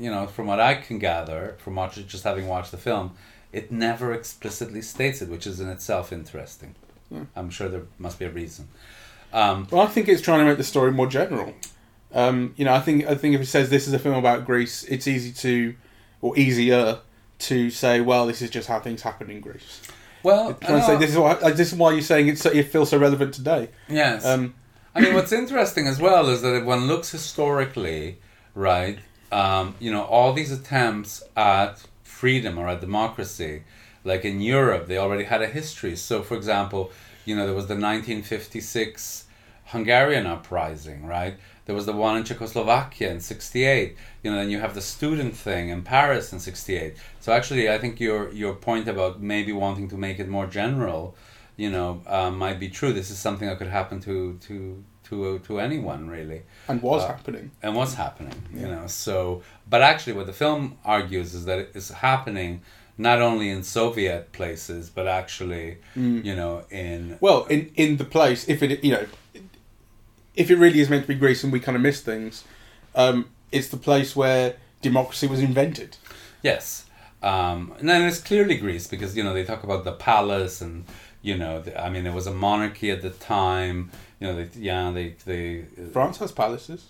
[0.00, 3.16] you know, from what I can gather from watch, just having watched the film,
[3.52, 6.76] it never explicitly states it, which is in itself interesting.
[7.34, 8.68] I'm sure there must be a reason.
[9.32, 11.54] Um, Well, I think it's trying to make the story more general.
[12.14, 14.44] Um, you know, I think I think if it says this is a film about
[14.46, 15.74] Greece, it's easy to,
[16.20, 16.98] or easier
[17.40, 19.82] to say, well, this is just how things happen in Greece.
[20.22, 22.90] well, Trying to say this is why this is why you're saying it's it feels
[22.90, 23.70] so relevant today.
[23.88, 24.24] yes.
[24.24, 24.54] Um,
[24.98, 28.18] I mean, what's interesting as well is that if one looks historically,
[28.56, 28.98] right,
[29.30, 33.62] um, you know, all these attempts at freedom or at democracy,
[34.02, 35.94] like in Europe, they already had a history.
[35.94, 36.90] So, for example,
[37.24, 39.26] you know, there was the 1956
[39.66, 41.36] Hungarian uprising, right?
[41.66, 43.96] There was the one in Czechoslovakia in 68.
[44.24, 46.96] You know, then you have the student thing in Paris in 68.
[47.20, 51.14] So actually, I think your your point about maybe wanting to make it more general,
[51.58, 52.92] you know, um, might be true.
[52.94, 54.56] This is something that could happen to to
[55.08, 57.50] to to anyone really and was Uh, happening.
[57.62, 59.42] and what's happening you know so
[59.72, 62.60] but actually what the film argues is that it is happening
[62.98, 65.68] not only in soviet places but actually
[66.28, 69.06] you know in Well, in in the place, if it you know,
[70.36, 72.44] if it really is meant to be Greece and we kind of miss things,
[72.94, 73.16] um,
[73.50, 75.96] it's the place where democracy was invented.
[76.42, 76.84] yes
[77.22, 80.84] um and then it's clearly greece because you know they talk about the palace and
[81.28, 83.76] you know the, i mean it was a monarchy at the time
[84.18, 85.44] you know they yeah they they
[85.92, 86.80] France has palaces.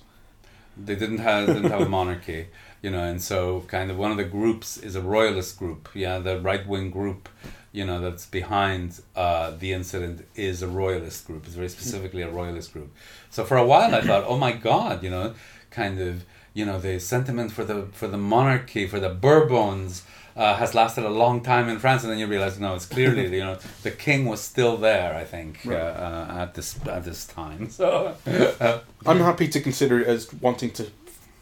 [0.88, 2.40] they didn't have didn't have a monarchy,
[2.84, 3.38] you know, and so
[3.76, 7.28] kind of one of the groups is a royalist group, yeah, the right wing group,
[7.72, 11.44] you know, that's behind uh, the incident is a royalist group.
[11.46, 12.90] It's very specifically a royalist group.
[13.30, 15.34] So for a while, I thought, oh my God, you know,
[15.70, 16.24] kind of,
[16.54, 20.02] you know, the sentiment for the for the monarchy, for the Bourbons.
[20.38, 23.22] Uh, has lasted a long time in France, and then you realize no, it's clearly
[23.38, 25.12] you know the king was still there.
[25.22, 27.68] I think uh, uh, at this at this time.
[27.78, 28.14] So
[28.60, 30.84] uh, I'm happy to consider it as wanting to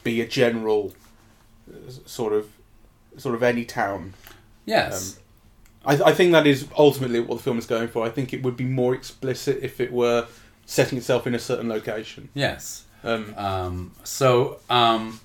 [0.03, 0.95] be a general
[1.71, 2.45] uh, sort of
[3.19, 4.15] sort of any town.
[4.65, 5.19] yes,
[5.85, 8.07] I, I think that is ultimately what the film is going for.
[8.07, 10.27] I think it would be more explicit if it were
[10.65, 12.29] setting itself in a certain location.
[12.35, 12.85] yes.
[13.05, 15.21] Um, Um, so um,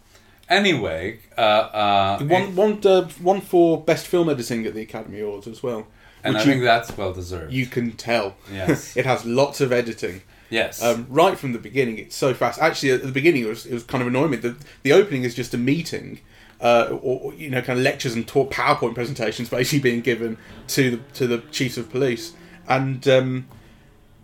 [0.52, 5.48] anyway, uh, uh, one, one, uh, one for best film editing at the Academy Awards
[5.48, 5.88] as well.
[6.24, 7.52] and I which you- think that's well deserved.
[7.54, 8.36] You can tell.
[8.52, 8.96] Yes.
[9.00, 10.22] it has lots of editing.
[10.52, 12.60] yes, Um, right from the beginning, it's so fast.
[12.62, 14.38] Actually, at the beginning, it was, it was kind of annoying me.
[14.38, 16.20] The, the opening is just a meeting,
[16.60, 20.38] uh, or, or, you know, kind of lectures and talk PowerPoint presentations basically being given
[20.68, 22.34] to the to the chiefs of police,
[22.68, 23.48] and um,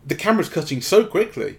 [0.05, 1.57] the camera's cutting so quickly.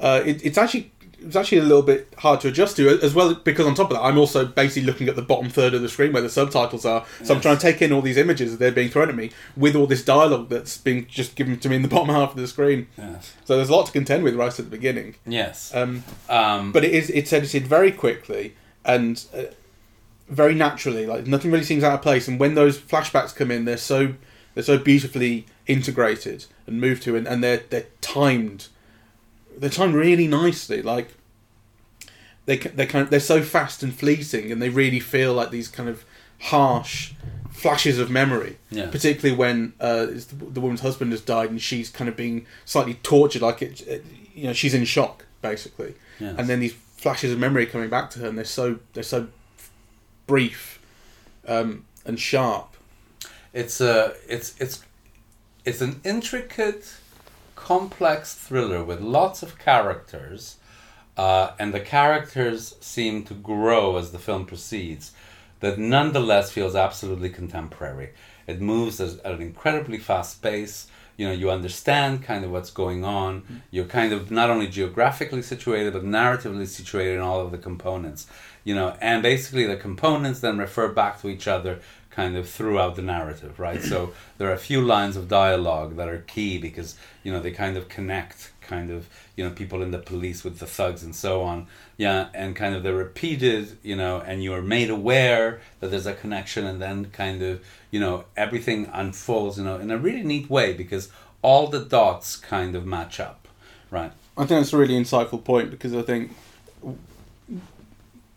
[0.00, 0.90] Uh, it, it's actually
[1.26, 3.96] it's actually a little bit hard to adjust to as well because on top of
[3.96, 6.84] that, I'm also basically looking at the bottom third of the screen where the subtitles
[6.84, 7.04] are.
[7.22, 9.30] So I'm trying to take in all these images that they're being thrown at me
[9.56, 12.36] with all this dialogue that's being just given to me in the bottom half of
[12.36, 12.88] the screen.
[12.98, 15.14] yes, So there's a lot to contend with right at the beginning.
[15.26, 15.74] yes.
[15.74, 18.54] Um, Um, but it is it's edited very quickly
[18.84, 19.44] and uh,
[20.28, 21.06] very naturally.
[21.06, 22.28] Like nothing really seems out of place.
[22.28, 24.14] And when those flashbacks come in, they're so
[24.54, 28.68] they're so beautifully integrated and moved to, and, and they're they're timed.
[29.56, 30.82] They're timed really nicely.
[30.82, 31.14] Like
[32.46, 35.68] they they kind of they're so fast and fleeting, and they really feel like these
[35.68, 36.04] kind of
[36.40, 37.12] harsh
[37.50, 38.58] flashes of memory.
[38.70, 38.90] Yeah.
[38.90, 42.46] Particularly when uh, it's the, the woman's husband has died, and she's kind of being
[42.64, 46.36] slightly tortured, like it, it you know, she's in shock basically Yes.
[46.38, 49.28] and then these flashes of memory coming back to her, and they're so they're so
[50.26, 50.80] brief
[51.46, 52.76] um, and sharp.
[53.52, 54.82] it's a it's it's
[55.64, 56.94] it's an intricate,
[57.64, 60.58] complex thriller with lots of characters,
[61.16, 65.12] uh, and the characters seem to grow as the film proceeds.
[65.60, 68.10] That nonetheless feels absolutely contemporary.
[68.46, 70.88] It moves at at an incredibly fast pace.
[71.16, 73.42] You know, you understand kind of what's going on.
[73.42, 73.56] Mm-hmm.
[73.70, 78.26] You're kind of not only geographically situated, but narratively situated in all of the components.
[78.64, 81.80] You know, and basically the components then refer back to each other
[82.14, 83.82] kind of throughout the narrative, right?
[83.82, 87.50] so there are a few lines of dialogue that are key because you know they
[87.50, 91.14] kind of connect, kind of you know people in the police with the thugs and
[91.14, 95.60] so on, yeah, and kind of they're repeated, you know, and you are made aware
[95.80, 99.90] that there's a connection, and then kind of you know everything unfolds, you know, in
[99.90, 101.10] a really neat way because
[101.42, 103.46] all the dots kind of match up,
[103.90, 104.12] right?
[104.36, 106.32] I think that's a really insightful point because I think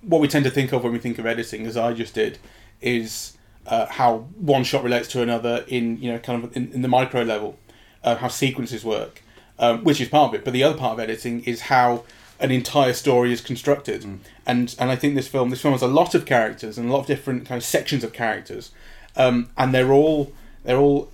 [0.01, 2.39] what we tend to think of when we think of editing, as I just did,
[2.81, 6.81] is uh, how one shot relates to another in you know kind of in, in
[6.81, 7.57] the micro level,
[8.03, 9.21] uh, how sequences work,
[9.59, 10.43] um, which is part of it.
[10.43, 12.03] But the other part of editing is how
[12.39, 14.03] an entire story is constructed,
[14.45, 16.93] and and I think this film this film has a lot of characters and a
[16.93, 18.71] lot of different kind of sections of characters,
[19.15, 20.31] um, and they're all
[20.63, 21.11] they're all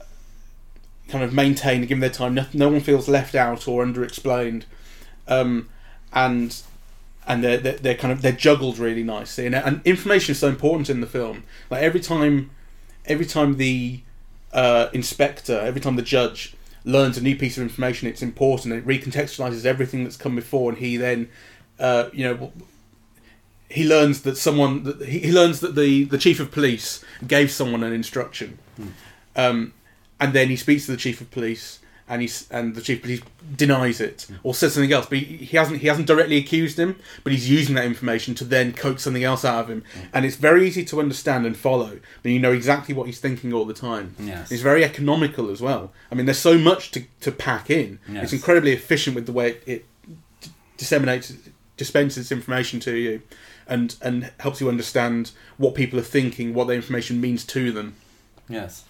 [1.07, 2.33] kind of maintained and given their time.
[2.33, 4.63] No, no one feels left out or underexplained,
[5.27, 5.69] um,
[6.11, 6.61] and
[7.27, 9.45] and they're, they're they're kind of they're juggled really nicely.
[9.45, 11.43] And, and information is so important in the film.
[11.69, 12.51] Like every time,
[13.05, 14.01] every time the
[14.51, 16.55] uh, inspector, every time the judge
[16.86, 18.73] learns a new piece of information, it's important.
[18.73, 21.29] It recontextualizes everything that's come before, and he then,
[21.79, 22.51] uh, you know.
[23.69, 27.81] He learns that someone that he, learns that the, the chief of police gave someone
[27.81, 28.59] an instruction,
[29.36, 29.73] um,
[30.19, 33.21] and then he speaks to the chief of police, and he's and the chief police
[33.55, 34.35] denies it hmm.
[34.43, 35.05] or says something else.
[35.05, 38.43] But he, he hasn't he hasn't directly accused him, but he's using that information to
[38.43, 40.01] then coax something else out of him, hmm.
[40.13, 41.99] and it's very easy to understand and follow.
[42.21, 44.15] But you know exactly what he's thinking all the time.
[44.19, 44.51] Yes.
[44.51, 45.91] it's very economical as well.
[46.11, 47.99] I mean, there's so much to to pack in.
[48.07, 48.25] Yes.
[48.25, 49.85] It's incredibly efficient with the way it, it
[50.41, 51.33] d- disseminates
[51.77, 53.21] dispenses information to you.
[53.65, 57.95] And, and helps you understand what people are thinking, what the information means to them.
[58.49, 58.83] Yes.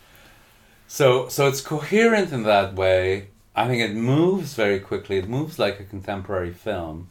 [0.93, 3.29] So so it's coherent in that way.
[3.55, 5.17] I think it moves very quickly.
[5.17, 7.09] It moves like a contemporary film.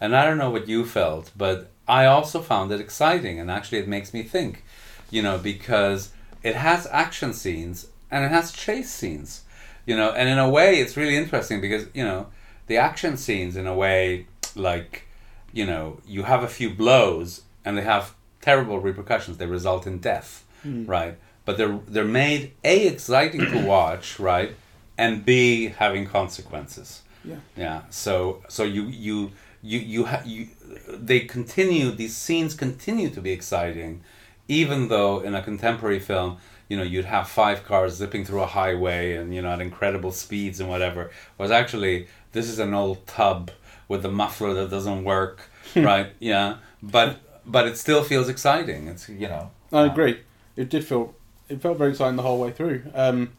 [0.00, 3.76] And I don't know what you felt, but I also found it exciting and actually
[3.76, 4.64] it makes me think,
[5.10, 9.42] you know, because it has action scenes and it has chase scenes.
[9.84, 12.28] You know, and in a way it's really interesting because, you know,
[12.68, 15.06] the action scenes in a way like,
[15.52, 19.36] you know, you have a few blows and they have terrible repercussions.
[19.36, 20.86] They result in death, hmm.
[20.86, 21.18] right?
[21.44, 24.54] But they're they're made a exciting to watch, right,
[24.96, 27.02] and b having consequences.
[27.24, 27.36] Yeah.
[27.56, 27.82] Yeah.
[27.90, 29.32] So so you you
[29.62, 30.48] you you ha- you
[30.88, 34.02] they continue these scenes continue to be exciting,
[34.48, 36.38] even though in a contemporary film
[36.68, 40.12] you know you'd have five cars zipping through a highway and you know at incredible
[40.12, 43.50] speeds and whatever was actually this is an old tub
[43.88, 49.08] with the muffler that doesn't work right yeah but but it still feels exciting it's
[49.08, 50.20] you know I agree.
[50.56, 51.14] It did feel
[51.50, 52.82] it felt very exciting the whole way through.
[52.94, 53.32] Um,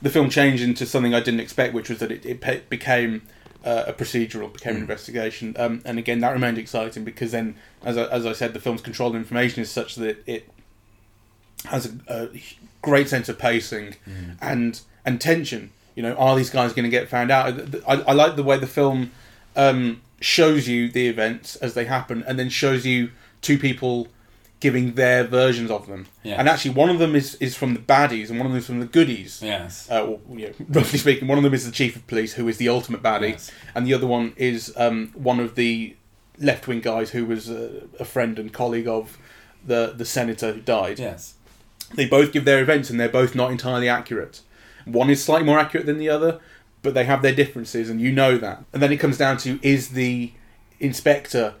[0.00, 3.22] the film changed into something I didn't expect, which was that it, it pe- became
[3.64, 7.96] uh, a procedural, became an investigation, um, and again that remained exciting because then, as
[7.96, 10.48] I, as I said, the film's controlled information is such that it
[11.66, 12.42] has a, a
[12.82, 13.94] great sense of pacing
[14.40, 15.70] and and tension.
[15.94, 17.60] You know, are these guys going to get found out?
[17.86, 19.12] I, I like the way the film
[19.54, 23.10] um, shows you the events as they happen, and then shows you
[23.42, 24.08] two people
[24.62, 26.06] giving their versions of them.
[26.22, 26.38] Yes.
[26.38, 28.66] And actually, one of them is, is from the baddies, and one of them is
[28.66, 29.40] from the goodies.
[29.42, 32.56] yes Uh, well, roughly speaking, one of them is the chief of police, who is
[32.56, 33.50] the ultimate baddie, Yes.
[33.74, 35.96] and the other one is um, one of the
[36.38, 39.18] left wing guys who was a, a friend and colleague of
[39.66, 40.98] the the senator who died.
[40.98, 41.34] yes
[41.94, 44.40] They both give their events, and they're both not entirely accurate.
[44.86, 46.40] One is slightly more accurate than the other,
[46.82, 48.58] but they have their differences, and you know that.
[48.72, 50.32] And then it comes down to is the
[50.80, 51.54] inspector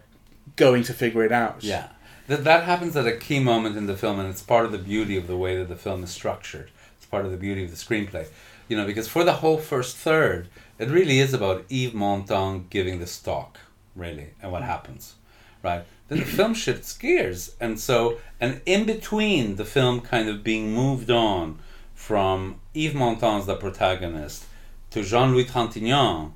[0.56, 1.62] going to figure it out?
[1.62, 1.88] Yeah,
[2.26, 4.78] that that happens at a key moment in the film, and it's part of the
[4.78, 6.70] beauty of the way that the film is structured.
[6.96, 8.26] It's part of the beauty of the screenplay,
[8.68, 10.48] you know, because for the whole first third,
[10.78, 13.58] it really is about Yves Montand giving the stock,
[13.94, 15.14] really, and what happens,
[15.62, 15.84] right?
[16.08, 20.72] Then the film shifts gears, and so and in between the film kind of being
[20.72, 21.58] moved on
[21.94, 24.46] from Yves Montand as the protagonist
[24.90, 26.32] to Jean Louis Trintignant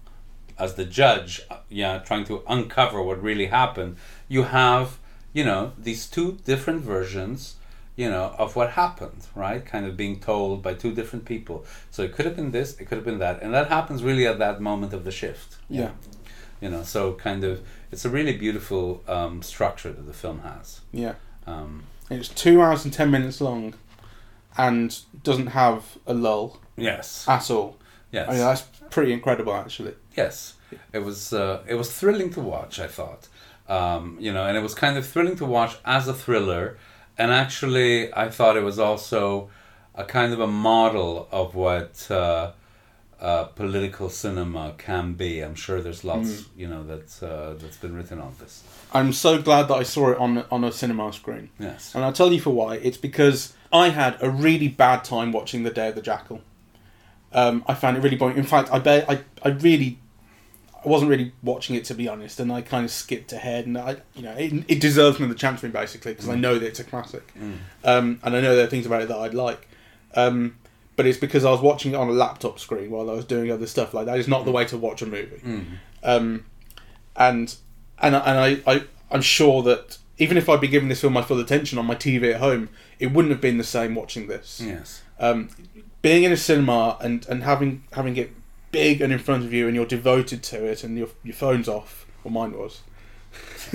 [0.58, 3.96] as the judge, uh, yeah, trying to uncover what really happened,
[4.28, 4.98] you have,
[5.36, 7.56] you know, these two different versions,
[7.94, 9.62] you know, of what happened, right?
[9.74, 11.56] Kind of being told by two different people.
[11.90, 13.42] So it could have been this, it could have been that.
[13.42, 15.50] And that happens really at that moment of the shift.
[15.68, 15.90] Yeah.
[16.62, 17.54] You know, so kind of,
[17.92, 20.80] it's a really beautiful um, structure that the film has.
[20.90, 21.14] Yeah.
[21.46, 23.74] Um, It's two hours and ten minutes long,
[24.56, 24.88] and
[25.22, 27.28] doesn't have a lull yes.
[27.28, 27.76] at all.
[28.10, 28.28] Yes.
[28.28, 29.94] I mean, that's pretty incredible, actually.
[30.16, 30.54] Yes,
[30.92, 31.32] it was.
[31.32, 32.78] Uh, it was thrilling to watch.
[32.78, 33.28] I thought,
[33.68, 36.78] um, you know, and it was kind of thrilling to watch as a thriller,
[37.18, 39.50] and actually, I thought it was also
[39.94, 42.52] a kind of a model of what uh,
[43.20, 45.40] uh, political cinema can be.
[45.40, 48.62] I'm sure there's lots, you know, that's uh, that's been written on this.
[48.92, 51.94] I'm so glad that I saw it on on a cinema screen, Yes.
[51.94, 52.76] and I'll tell you for why.
[52.76, 56.40] It's because I had a really bad time watching The Day of the Jackal.
[57.32, 58.36] Um, I found it really boring.
[58.36, 59.98] In fact, I bet I I really.
[60.86, 63.76] I wasn't really watching it to be honest, and I kind of skipped ahead, and
[63.76, 66.66] I, you know, it, it deserves another chance for me basically because I know that
[66.66, 67.24] it's a classic,
[67.84, 69.68] um, and I know there are things about it that I'd like,
[70.14, 70.56] um,
[70.94, 73.50] but it's because I was watching it on a laptop screen while I was doing
[73.50, 73.92] other stuff.
[73.94, 75.40] Like that is not the way to watch a movie.
[76.04, 76.44] Um,
[77.16, 77.54] and
[78.00, 81.12] and I- and I, I I'm sure that even if I'd been giving this film
[81.12, 82.68] my full attention on my TV at home,
[82.98, 84.60] it wouldn't have been the same watching this.
[84.64, 85.02] Yes.
[85.18, 85.48] Um,
[86.02, 88.30] being in a cinema and, and having having it
[88.72, 91.68] big and in front of you and you're devoted to it and your your phone's
[91.68, 92.06] off.
[92.24, 92.80] Well, mine was.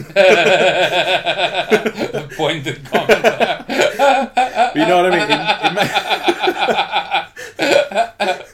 [2.38, 2.82] Pointed.
[2.92, 5.30] But you know what I mean?
[5.30, 5.74] It, it,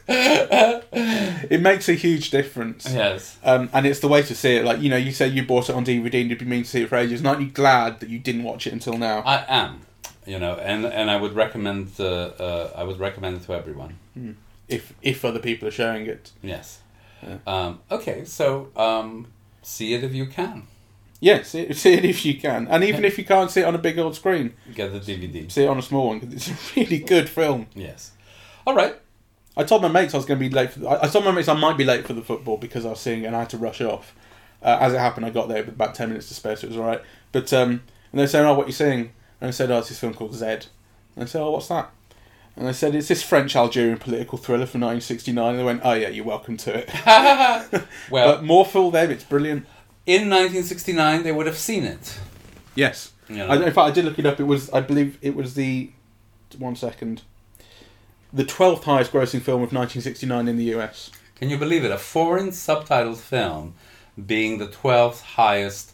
[0.07, 2.87] ma- it makes a huge difference.
[2.91, 3.37] yes.
[3.43, 4.65] Um, and it's the way to see it.
[4.65, 6.69] Like you know, you say you bought it on DVD and you'd been meaning to
[6.69, 7.23] see it for ages.
[7.25, 9.19] Aren't you glad that you didn't watch it until now?
[9.19, 9.81] I am.
[10.25, 11.91] You know, and and I would recommend.
[11.99, 13.97] Uh, uh, I would recommend it to everyone.
[14.67, 16.31] If if other people are showing it.
[16.41, 16.81] Yes.
[17.23, 17.37] Yeah.
[17.47, 19.27] Um, okay, so um,
[19.61, 20.67] see it if you can.
[21.19, 23.73] Yes, see, see it if you can, and even if you can't see it on
[23.75, 25.51] a big old screen, Get the DVD.
[25.51, 27.67] see it on a small one because it's a really good film.
[27.73, 28.11] Yes.
[28.65, 28.95] All right.
[29.55, 30.71] I told my mates I was going to be late.
[30.71, 32.89] For the, I, told my mates I might be late for the football because I
[32.89, 34.13] was seeing it and I had to rush off.
[34.61, 36.69] Uh, as it happened, I got there with about ten minutes to spare, so it
[36.69, 37.01] was all right.
[37.31, 37.69] But um,
[38.11, 39.11] and they were saying, "Oh, what are you seeing?"
[39.41, 40.67] And I said, "Oh, it's this film called Zed."
[41.15, 41.89] And I said, "Oh, what's that?"
[42.57, 45.93] And I said, "It's this French Algerian political thriller from 1969." And they went, "Oh
[45.93, 46.89] yeah, you're welcome to it."
[48.11, 49.65] Well, but more for them, it's brilliant.
[50.05, 52.17] in 1969, they would have seen it.
[52.75, 53.11] Yes.
[53.29, 53.47] Know?
[53.47, 54.39] I, in fact, I did look it up.
[54.39, 55.91] It was, I believe, it was the
[56.57, 57.21] one second,
[58.33, 61.11] the twelfth highest grossing film of 1969 in the US.
[61.35, 61.91] Can you believe it?
[61.91, 63.75] A foreign subtitled film
[64.25, 65.91] being the 12th highest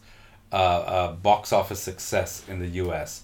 [0.51, 3.23] uh, uh, box office success in the US.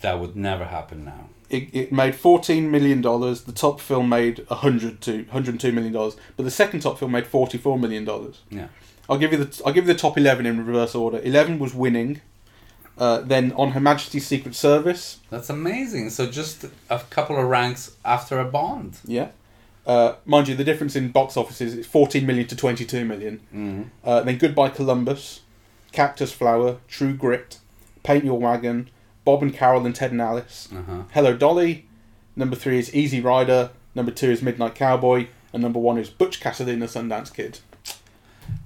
[0.00, 1.28] That would never happen now.
[1.48, 3.42] It, it made 14 million dollars.
[3.42, 7.26] The top film made 100 to 102 million dollars, but the second top film made
[7.26, 8.40] 44 million dollars.
[8.50, 8.68] Yeah.
[9.08, 11.20] I'll give you the I'll give you the top 11 in reverse order.
[11.22, 12.20] 11 was winning.
[12.98, 16.08] Uh, then on Her Majesty's Secret Service, That's amazing.
[16.10, 18.98] So just a couple of ranks after a Bond.
[19.04, 19.28] yeah.
[19.86, 23.40] Uh, mind you, the difference in box offices is 14 million to 22 million.
[23.54, 23.90] Mm.
[24.02, 25.42] Uh, then Goodbye Columbus,
[25.92, 27.58] Cactus Flower, True Grit,
[28.02, 28.88] Paint Your Wagon,
[29.26, 31.02] Bob and Carol and Ted and Alice, Uh-huh.
[31.12, 31.86] Hello Dolly,
[32.36, 33.70] Number three is Easy Rider.
[33.94, 37.58] Number two is Midnight Cowboy, and number one is Butch Cassidy and the Sundance Kid,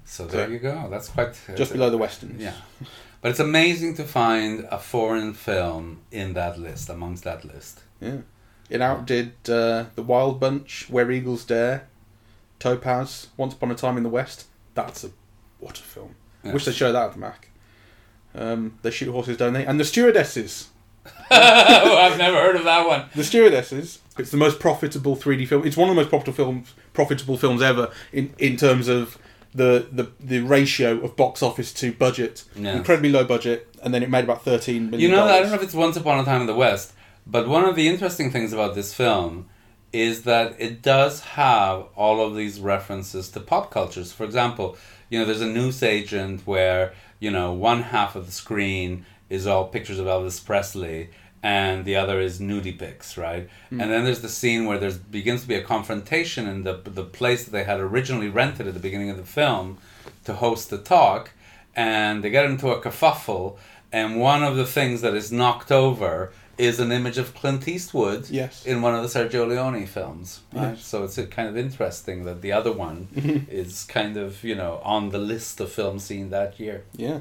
[0.05, 0.89] So there you go.
[0.91, 2.43] That's quite just below the westerns.
[2.43, 2.55] Yeah,
[3.23, 7.81] but it's amazing to find a foreign film in that list amongst that list.
[8.01, 8.19] Yeah.
[8.69, 11.89] It outdid uh, The Wild Bunch, Where Eagles Dare,
[12.59, 14.47] Topaz, Once Upon a Time in the West.
[14.75, 15.11] That's a
[15.59, 16.15] what a film.
[16.45, 16.53] Yeah.
[16.53, 17.50] Wish they showed that at the Mac.
[18.35, 19.67] Um, they shoot horses, don't they?
[19.67, 20.69] And the stewardesses.
[21.31, 23.07] oh, I've never heard of that one.
[23.15, 24.01] The stewardesses.
[24.19, 25.67] It's the most profitable 3D film.
[25.67, 29.19] It's one of the most profitable films, profitable films ever in, in terms of
[29.53, 32.45] the, the the ratio of box office to budget.
[32.55, 32.77] Yeah.
[32.77, 35.11] Incredibly low budget, and then it made about thirteen million.
[35.11, 36.93] You know, I don't know if it's Once Upon a Time in the West,
[37.27, 39.49] but one of the interesting things about this film
[39.93, 44.13] is that it does have all of these references to pop cultures.
[44.13, 44.77] For example,
[45.11, 49.47] you know, there's a news agent where, you know, one half of the screen is
[49.47, 51.11] all pictures of Elvis Presley
[51.43, 53.49] and the other is nudie pics, right?
[53.71, 53.81] Hmm.
[53.81, 57.05] And then there's the scene where there begins to be a confrontation in the the
[57.05, 59.79] place that they had originally rented at the beginning of the film
[60.25, 61.31] to host the talk,
[61.75, 63.57] and they get into a kerfuffle,
[63.93, 66.33] and one of the things that is knocked over
[66.69, 68.65] is an image of Clint Eastwood Yes.
[68.67, 70.41] in one of the Sergio Leone films.
[70.53, 70.71] Right?
[70.77, 70.85] Yes.
[70.85, 73.09] So it's kind of interesting that the other one
[73.51, 76.85] is kind of you know on the list of films seen that year.
[76.97, 77.21] Yeah.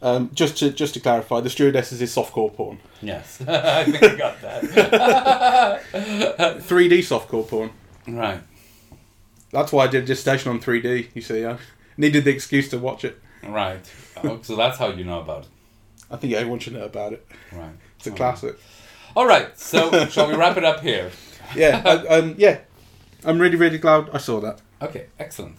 [0.00, 2.78] Um, just to just to clarify, the stewardesses is softcore porn.
[3.02, 5.82] Yes, I think I got that.
[5.92, 7.70] 3D softcore porn.
[8.06, 8.40] right,
[9.50, 11.08] That's why I did dissertation on 3D.
[11.14, 11.58] You see, I
[11.96, 13.18] needed the excuse to watch it.
[13.42, 13.84] right.
[14.22, 15.48] Oh, so that's how you know about it.
[16.10, 17.26] I think everyone should know about it.
[17.52, 17.74] Right.
[17.98, 18.56] It's a classic.
[19.16, 21.10] All right, so shall we wrap it up here?
[21.54, 22.60] yeah, I, um, yeah.
[23.24, 24.60] I'm really, really glad I saw that.
[24.80, 25.58] Okay, excellent.